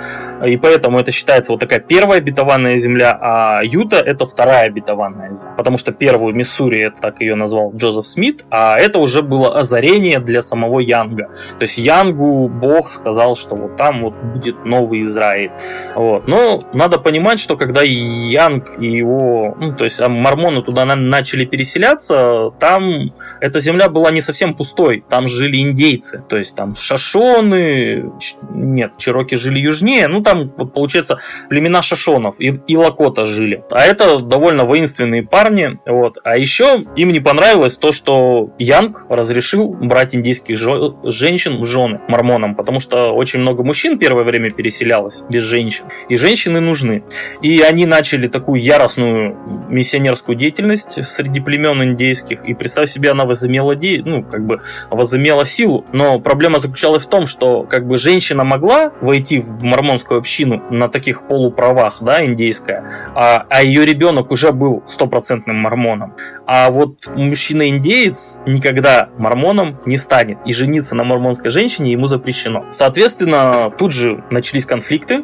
[0.45, 5.53] и поэтому это считается вот такая первая обетованная земля, а Юта это вторая обетованная земля,
[5.57, 10.19] потому что первую Миссури, это так ее назвал Джозеф Смит, а это уже было озарение
[10.19, 11.29] для самого Янга.
[11.57, 15.51] То есть Янгу Бог сказал, что вот там вот будет новый Израиль.
[15.95, 16.27] Вот.
[16.27, 21.45] Но надо понимать, что когда Янг и его, ну, то есть а мормоны туда начали
[21.45, 23.11] переселяться, там
[23.41, 28.11] эта земля была не совсем пустой, там жили индейцы, то есть там шашоны,
[28.51, 31.17] нет, чероки жили южнее, ну там вот получается
[31.49, 33.63] племена шашонов и, и лакота жили.
[33.71, 36.19] А это довольно воинственные парни, вот.
[36.23, 40.55] А еще им не понравилось то, что Янг разрешил брать индейских
[41.03, 46.15] женщин в жены мормонам, потому что очень много мужчин первое время переселялось без женщин, и
[46.15, 47.03] женщины нужны.
[47.41, 49.37] И они начали такую яростную
[49.69, 54.01] миссионерскую деятельность среди племен индейских, и представь себе, она возымела, де...
[54.03, 55.85] ну, как бы возымела силу.
[55.91, 60.89] Но проблема заключалась в том, что как бы женщина могла войти в мормонскую общину на
[60.89, 66.15] таких полуправах, да, индейская, а, а ее ребенок уже был стопроцентным мормоном.
[66.45, 72.65] А вот мужчина-индеец никогда мормоном не станет, и жениться на мормонской женщине ему запрещено.
[72.71, 75.23] Соответственно, тут же начались конфликты,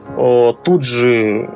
[0.64, 1.50] тут же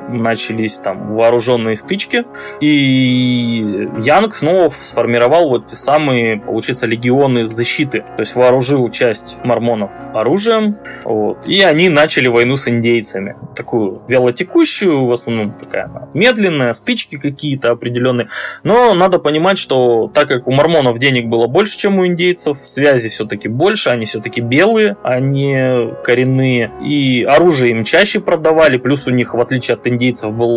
[0.66, 2.26] начались там вооруженные стычки,
[2.59, 9.93] и Янг снова сформировал вот те самые, получается, легионы защиты, то есть вооружил часть мормонов
[10.13, 17.18] оружием, вот, и они начали войну с индейцами, такую вялотекущую, в основном такая медленная, стычки
[17.18, 18.28] какие-то определенные,
[18.63, 23.09] но надо понимать, что так как у мормонов денег было больше, чем у индейцев, связи
[23.09, 29.34] все-таки больше, они все-таки белые, они коренные, и оружие им чаще продавали, плюс у них,
[29.34, 30.54] в отличие от индейцев, была,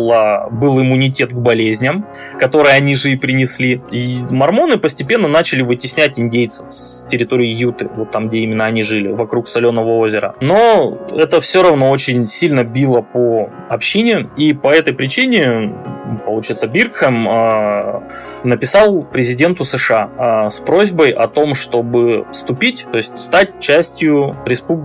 [0.51, 3.81] был иммунитет к болезням, которые они же и принесли.
[3.91, 9.09] И мормоны постепенно начали вытеснять индейцев с территории Юты, вот там, где именно они жили,
[9.09, 10.35] вокруг Соленого озера.
[10.41, 15.73] Но это все равно очень сильно било по общине, и по этой причине
[16.17, 18.01] получается, Биркхэм э,
[18.43, 24.79] написал президенту США э, с просьбой о том, чтобы вступить, то есть стать частью респуб...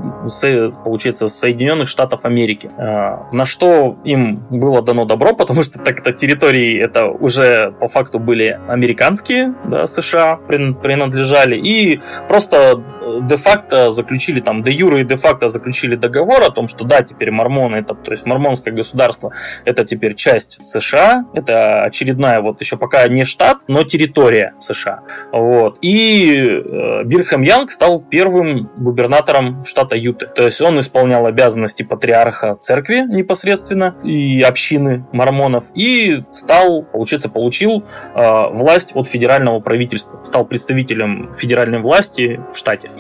[0.84, 2.70] получается, Соединенных Штатов Америки.
[2.76, 8.18] Э, на что им было дано добро, потому что так-то территории это уже по факту
[8.18, 12.82] были американские, да, США принадлежали, и просто
[13.22, 17.76] де-факто заключили там, де юра и де-факто заключили договор о том, что да, теперь мормоны,
[17.76, 19.32] это, то есть мормонское государство,
[19.64, 25.00] это теперь часть США, это очередная, вот еще пока не штат, но территория США.
[25.32, 25.78] Вот.
[25.82, 30.26] И э, Бирхам Янг стал первым губернатором штата Юты.
[30.26, 37.84] То есть он исполнял обязанности патриарха церкви непосредственно и общины мормонов и стал, получается, получил
[38.14, 42.90] э, власть от федерального правительства, стал представителем федеральной власти в штате.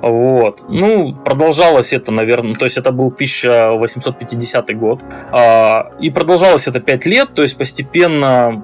[0.00, 0.62] Вот.
[0.68, 5.00] Ну, продолжалось это, наверное, то есть это был 1850 год.
[5.30, 8.62] А, и продолжалось это 5 лет, то есть постепенно,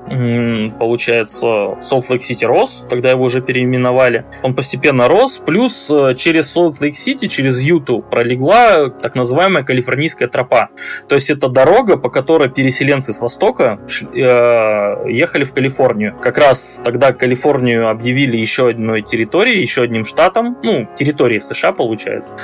[0.79, 1.47] получается,
[1.81, 4.25] Salt Lake City рос, тогда его уже переименовали.
[4.43, 10.29] Он постепенно рос, плюс э, через Salt Lake City, через Юту пролегла так называемая калифорнийская
[10.29, 10.71] тропа.
[11.09, 13.81] То есть это дорога, по которой переселенцы с востока
[14.13, 16.17] э, ехали в Калифорнию.
[16.21, 22.35] Как раз тогда Калифорнию объявили еще одной территорией, еще одним штатом, ну, территории США, получается,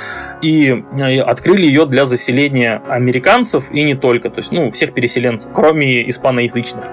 [0.41, 0.69] и
[0.99, 6.09] э, открыли ее для заселения американцев и не только, то есть, ну, всех переселенцев, кроме
[6.09, 6.85] испаноязычных,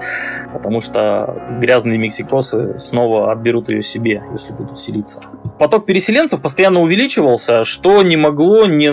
[0.53, 5.21] потому что грязные мексикосы снова отберут ее себе, если будут селиться.
[5.57, 8.91] Поток переселенцев постоянно увеличивался, что не могло не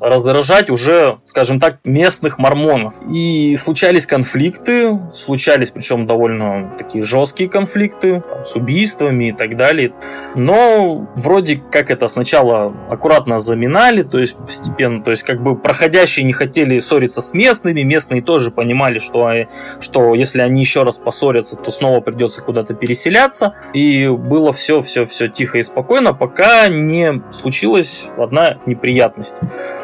[0.00, 2.94] раздражать уже, скажем так, местных мормонов.
[3.10, 9.92] И случались конфликты, случались причем довольно такие жесткие конфликты там, с убийствами и так далее.
[10.34, 16.24] Но вроде как это сначала аккуратно заминали, то есть постепенно, то есть как бы проходящие
[16.24, 19.32] не хотели ссориться с местными, местные тоже понимали, что,
[19.80, 25.06] что если они еще раз поссорятся, то снова придется куда-то переселяться, и было все, все,
[25.06, 29.40] все тихо и спокойно, пока не случилась одна неприятность.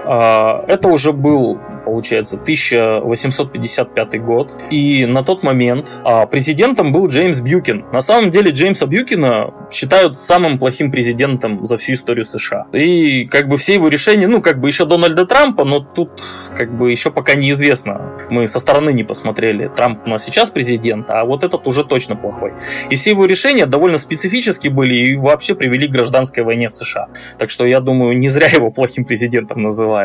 [0.08, 4.52] А, это уже был получается, 1855 год.
[4.70, 7.86] И на тот момент а, президентом был Джеймс Бьюкин.
[7.92, 12.66] На самом деле Джеймса Бьюкина считают самым плохим президентом за всю историю США.
[12.74, 16.22] И как бы все его решения, ну, как бы еще Дональда Трампа, но тут
[16.54, 18.18] как бы еще пока неизвестно.
[18.28, 19.68] Мы со стороны не посмотрели.
[19.68, 22.52] Трамп у нас сейчас президент, а вот этот уже точно плохой.
[22.90, 27.08] И все его решения довольно специфически были и вообще привели к гражданской войне в США.
[27.38, 29.97] Так что я думаю, не зря его плохим президентом называют.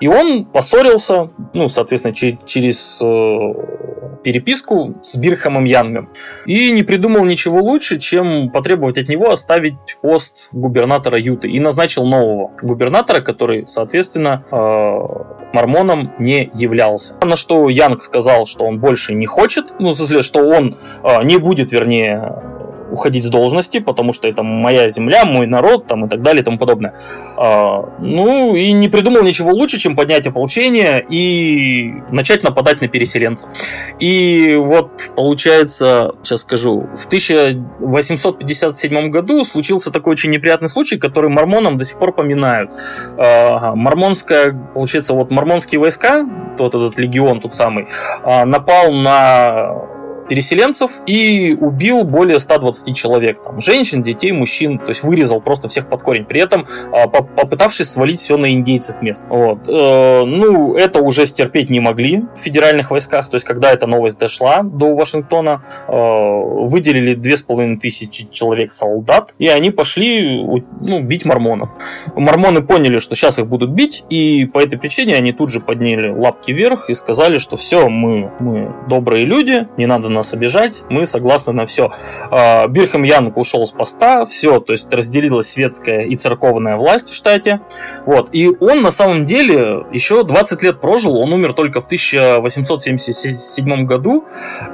[0.00, 6.10] И он поссорился ну, соответственно, через, через э, переписку с Бирхамом Янгом.
[6.46, 11.48] И не придумал ничего лучше, чем потребовать от него оставить пост губернатора Юты.
[11.48, 17.14] И назначил нового губернатора, который, соответственно, э, мормоном не являлся.
[17.22, 21.22] На что Янг сказал, что он больше не хочет, ну, в смысле, что он э,
[21.24, 22.49] не будет, вернее,
[22.90, 26.44] уходить с должности, потому что это моя земля, мой народ там, и так далее и
[26.44, 26.94] тому подобное.
[27.36, 33.50] А, ну и не придумал ничего лучше, чем поднять ополчение и начать нападать на переселенцев.
[33.98, 41.76] И вот получается, сейчас скажу, в 1857 году случился такой очень неприятный случай, который мормонам
[41.76, 42.72] до сих пор поминают.
[43.16, 46.26] А, мормонская, получается, вот мормонские войска,
[46.56, 47.88] тот этот легион, тот самый,
[48.22, 49.89] а, напал на
[50.30, 53.42] переселенцев и убил более 120 человек.
[53.42, 54.78] Там, женщин, детей, мужчин.
[54.78, 56.24] То есть вырезал просто всех под корень.
[56.24, 59.26] При этом а, попытавшись свалить все на индейцев мест.
[59.28, 59.68] Вот.
[59.68, 63.28] Э, ну, это уже стерпеть не могли в федеральных войсках.
[63.28, 69.72] То есть, когда эта новость дошла до Вашингтона, э, выделили 2500 человек солдат, и они
[69.72, 70.44] пошли
[70.80, 71.70] ну, бить мормонов.
[72.14, 76.08] Мормоны поняли, что сейчас их будут бить, и по этой причине они тут же подняли
[76.08, 80.84] лапки вверх и сказали, что все, мы, мы добрые люди, не надо нас нас обижать,
[80.88, 81.90] мы согласны на все.
[82.30, 87.14] А, Бирхам Янг ушел с поста, все, то есть разделилась светская и церковная власть в
[87.14, 87.60] штате.
[88.06, 88.28] Вот.
[88.32, 94.24] И он на самом деле еще 20 лет прожил, он умер только в 1877 году,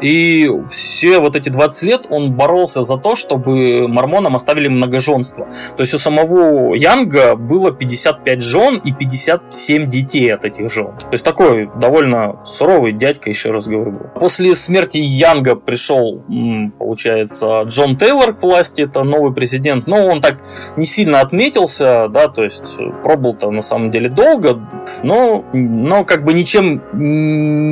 [0.00, 5.46] и все вот эти 20 лет он боролся за то, чтобы мормонам оставили многоженство.
[5.76, 10.92] То есть у самого Янга было 55 жен и 57 детей от этих жен.
[10.98, 14.10] То есть такой довольно суровый дядька, еще раз говорю.
[14.18, 16.22] После смерти Янга Янга пришел,
[16.78, 20.38] получается, Джон Тейлор к власти, это новый президент, но он так
[20.76, 24.60] не сильно отметился, да, то есть пробыл-то на самом деле долго,
[25.02, 26.82] но, но как бы ничем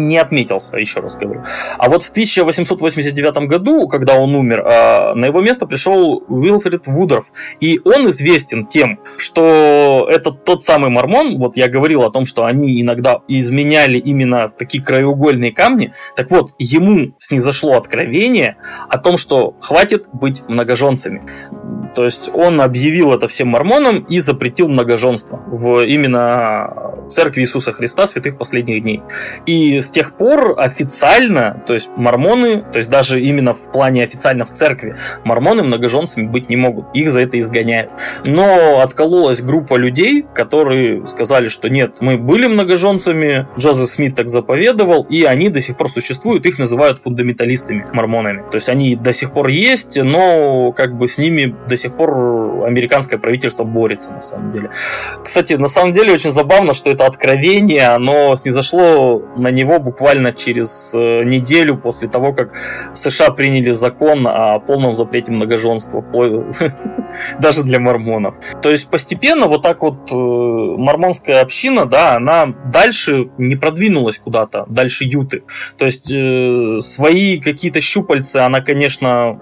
[0.08, 1.42] не отметился, еще раз говорю.
[1.78, 7.26] А вот в 1889 году, когда он умер, а, на его место пришел Уилфред Вудорф,
[7.60, 12.44] и он известен тем, что это тот самый мормон, вот я говорил о том, что
[12.44, 17.12] они иногда изменяли именно такие краеугольные камни, так вот, ему
[17.44, 18.56] снизошло откровение
[18.88, 21.22] о том, что хватит быть многоженцами.
[21.94, 28.06] То есть он объявил это всем мормонам и запретил многоженство в именно церкви Иисуса Христа
[28.06, 29.02] святых последних дней.
[29.46, 34.44] И с тех пор официально, то есть мормоны, то есть даже именно в плане официально
[34.44, 36.86] в церкви, мормоны многоженцами быть не могут.
[36.94, 37.90] Их за это изгоняют.
[38.26, 45.06] Но откололась группа людей, которые сказали, что нет, мы были многоженцами, Джозеф Смит так заповедовал,
[45.08, 48.42] и они до сих пор существуют, их называют фундаменталистами, мормонами.
[48.50, 52.64] То есть они до сих пор есть, но как бы с ними до сих пор
[52.66, 54.70] американское правительство борется на самом деле.
[55.22, 60.94] Кстати, на самом деле очень забавно, что это откровение, оно снизошло на него буквально через
[60.94, 62.54] э, неделю после того, как
[62.92, 66.02] в США приняли закон о полном запрете многоженства,
[67.38, 68.34] даже для мормонов.
[68.62, 74.64] То есть постепенно вот так вот э, мормонская община, да, она дальше не продвинулась куда-то,
[74.68, 75.42] дальше юты.
[75.78, 79.38] То есть э, свои какие-то щупальцы она, конечно,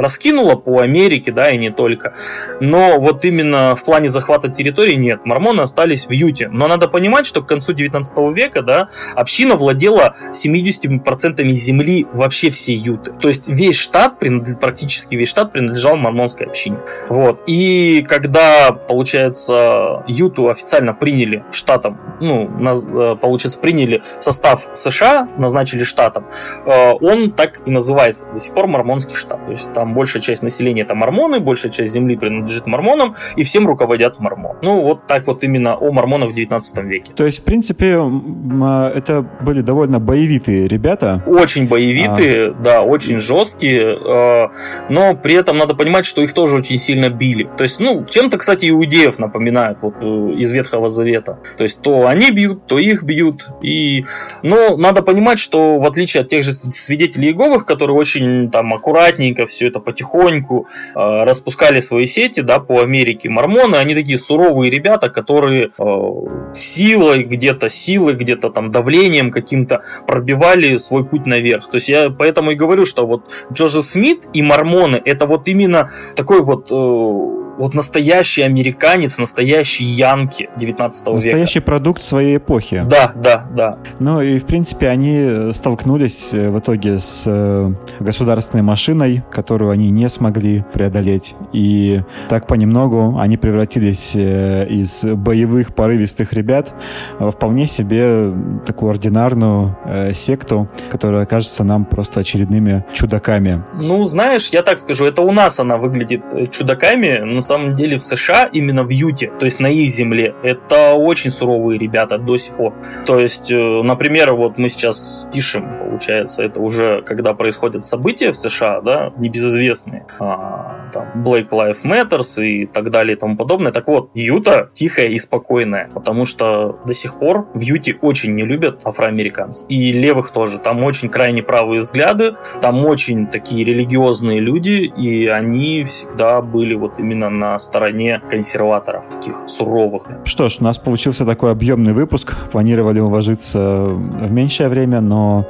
[0.00, 2.14] раскинула по Америке, да, и не только.
[2.60, 5.24] Но вот именно в плане захвата территории нет.
[5.24, 6.48] Мормоны остались в Юте.
[6.48, 12.76] Но надо понимать, что к концу 19 века, да, община владела 70% земли вообще всей
[12.76, 13.12] Юты.
[13.12, 14.14] То есть весь штат,
[14.60, 16.78] практически весь штат принадлежал мормонской общине.
[17.08, 17.42] Вот.
[17.46, 25.84] И когда, получается, Юту официально приняли штатом, ну, э, получается, приняли в состав США, назначили
[25.84, 26.26] штатом,
[26.64, 29.44] э, он так и называется до сих пор мормонский штат.
[29.44, 33.66] То есть там большая часть населения это мормоны, большая часть земли принадлежит мормонам, и всем
[33.66, 34.56] руководят мормон.
[34.62, 37.12] Ну, вот так вот именно о мормонах в 19 веке.
[37.14, 41.22] То есть, в принципе, а, это были довольно боевитые ребята.
[41.26, 42.54] Очень боевитые, а...
[42.54, 44.50] да, очень жесткие, а,
[44.88, 47.48] но при этом надо понимать, что их тоже очень сильно били.
[47.56, 51.38] То есть, ну, чем-то, кстати, иудеев напоминают вот э, из Ветхого Завета.
[51.56, 53.46] То есть, то они бьют, то их бьют.
[53.62, 54.04] И...
[54.42, 59.46] Но надо понимать, что в отличие от тех же свидетелей Иеговых, которые очень там аккуратненько
[59.46, 63.28] все это потихоньку э, распускали свои сети, да, по Америке.
[63.28, 70.76] Мормоны, они такие суровые ребята, которые э, силой где-то, силой где-то там давлением каким-то пробивали
[70.76, 71.68] свой путь наверх.
[71.68, 73.22] То есть я поэтому и говорю, что вот
[73.52, 80.48] Джозеф Смит и мормоны это вот именно такой вот э, вот настоящий американец, настоящий янки
[80.56, 81.14] 19 века.
[81.14, 82.84] Настоящий продукт своей эпохи.
[82.88, 83.78] Да, да, да.
[83.98, 89.90] Ну и, в принципе, они столкнулись э, в итоге с э, государственной машиной, которую они
[89.90, 91.34] не смогли преодолеть.
[91.52, 96.74] И так понемногу они превратились э, из боевых, порывистых ребят
[97.18, 98.32] в вполне себе
[98.66, 99.76] такую ординарную
[100.14, 103.62] секту, которая кажется нам просто очередными чудаками.
[103.74, 108.02] Ну, знаешь, я так скажу, это у нас она выглядит чудаками, но самом деле в
[108.02, 112.56] США, именно в Юте, то есть на их земле, это очень суровые ребята до сих
[112.56, 112.74] пор.
[113.06, 118.36] То есть, э, например, вот мы сейчас пишем, получается, это уже когда происходят события в
[118.36, 123.72] США, да, небезызвестные, а, там, Black Lives Matters и так далее и тому подобное.
[123.72, 128.44] Так вот, Юта тихая и спокойная, потому что до сих пор в Юте очень не
[128.44, 129.66] любят афроамериканцев.
[129.68, 130.58] И левых тоже.
[130.58, 136.98] Там очень крайне правые взгляды, там очень такие религиозные люди, и они всегда были вот
[136.98, 140.08] именно на стороне консерваторов, таких суровых.
[140.24, 142.34] Что ж, у нас получился такой объемный выпуск.
[142.50, 145.46] Планировали уложиться в меньшее время, но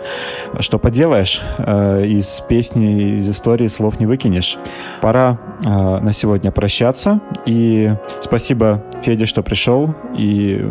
[0.60, 4.58] что поделаешь, э, из песни, из истории слов не выкинешь.
[5.00, 7.20] Пора э, на сегодня прощаться.
[7.46, 10.64] И спасибо Феде, что пришел и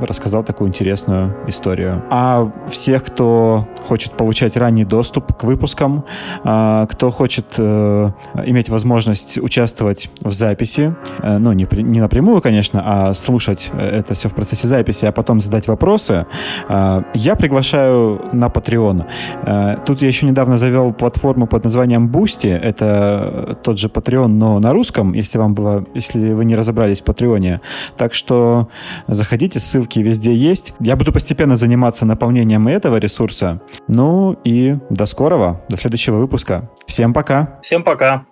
[0.00, 2.02] рассказал такую интересную историю.
[2.10, 6.04] А всех, кто хочет получать ранний доступ к выпускам,
[6.44, 13.14] э, кто хочет иметь возможность участвовать в записи, э, ну, не, не напрямую, конечно, а
[13.14, 16.26] слушать э, это все в процессе записи, а потом задать вопросы,
[16.68, 19.84] э, я приглашаю на Patreon.
[19.84, 22.50] Тут я еще недавно завел платформу под названием Boosty.
[22.50, 23.88] Это тот же
[24.30, 27.60] Patreon, но на русском, если вам было, если вы не разобрались в Патреоне.
[27.96, 28.68] Так что
[29.08, 30.74] заходите, ссылки везде есть.
[30.80, 33.60] Я буду постепенно заниматься наполнением этого ресурса.
[33.88, 36.70] Ну и до скорого, до следующего выпуска.
[36.86, 37.58] Всем пока.
[37.62, 38.24] Всем пока.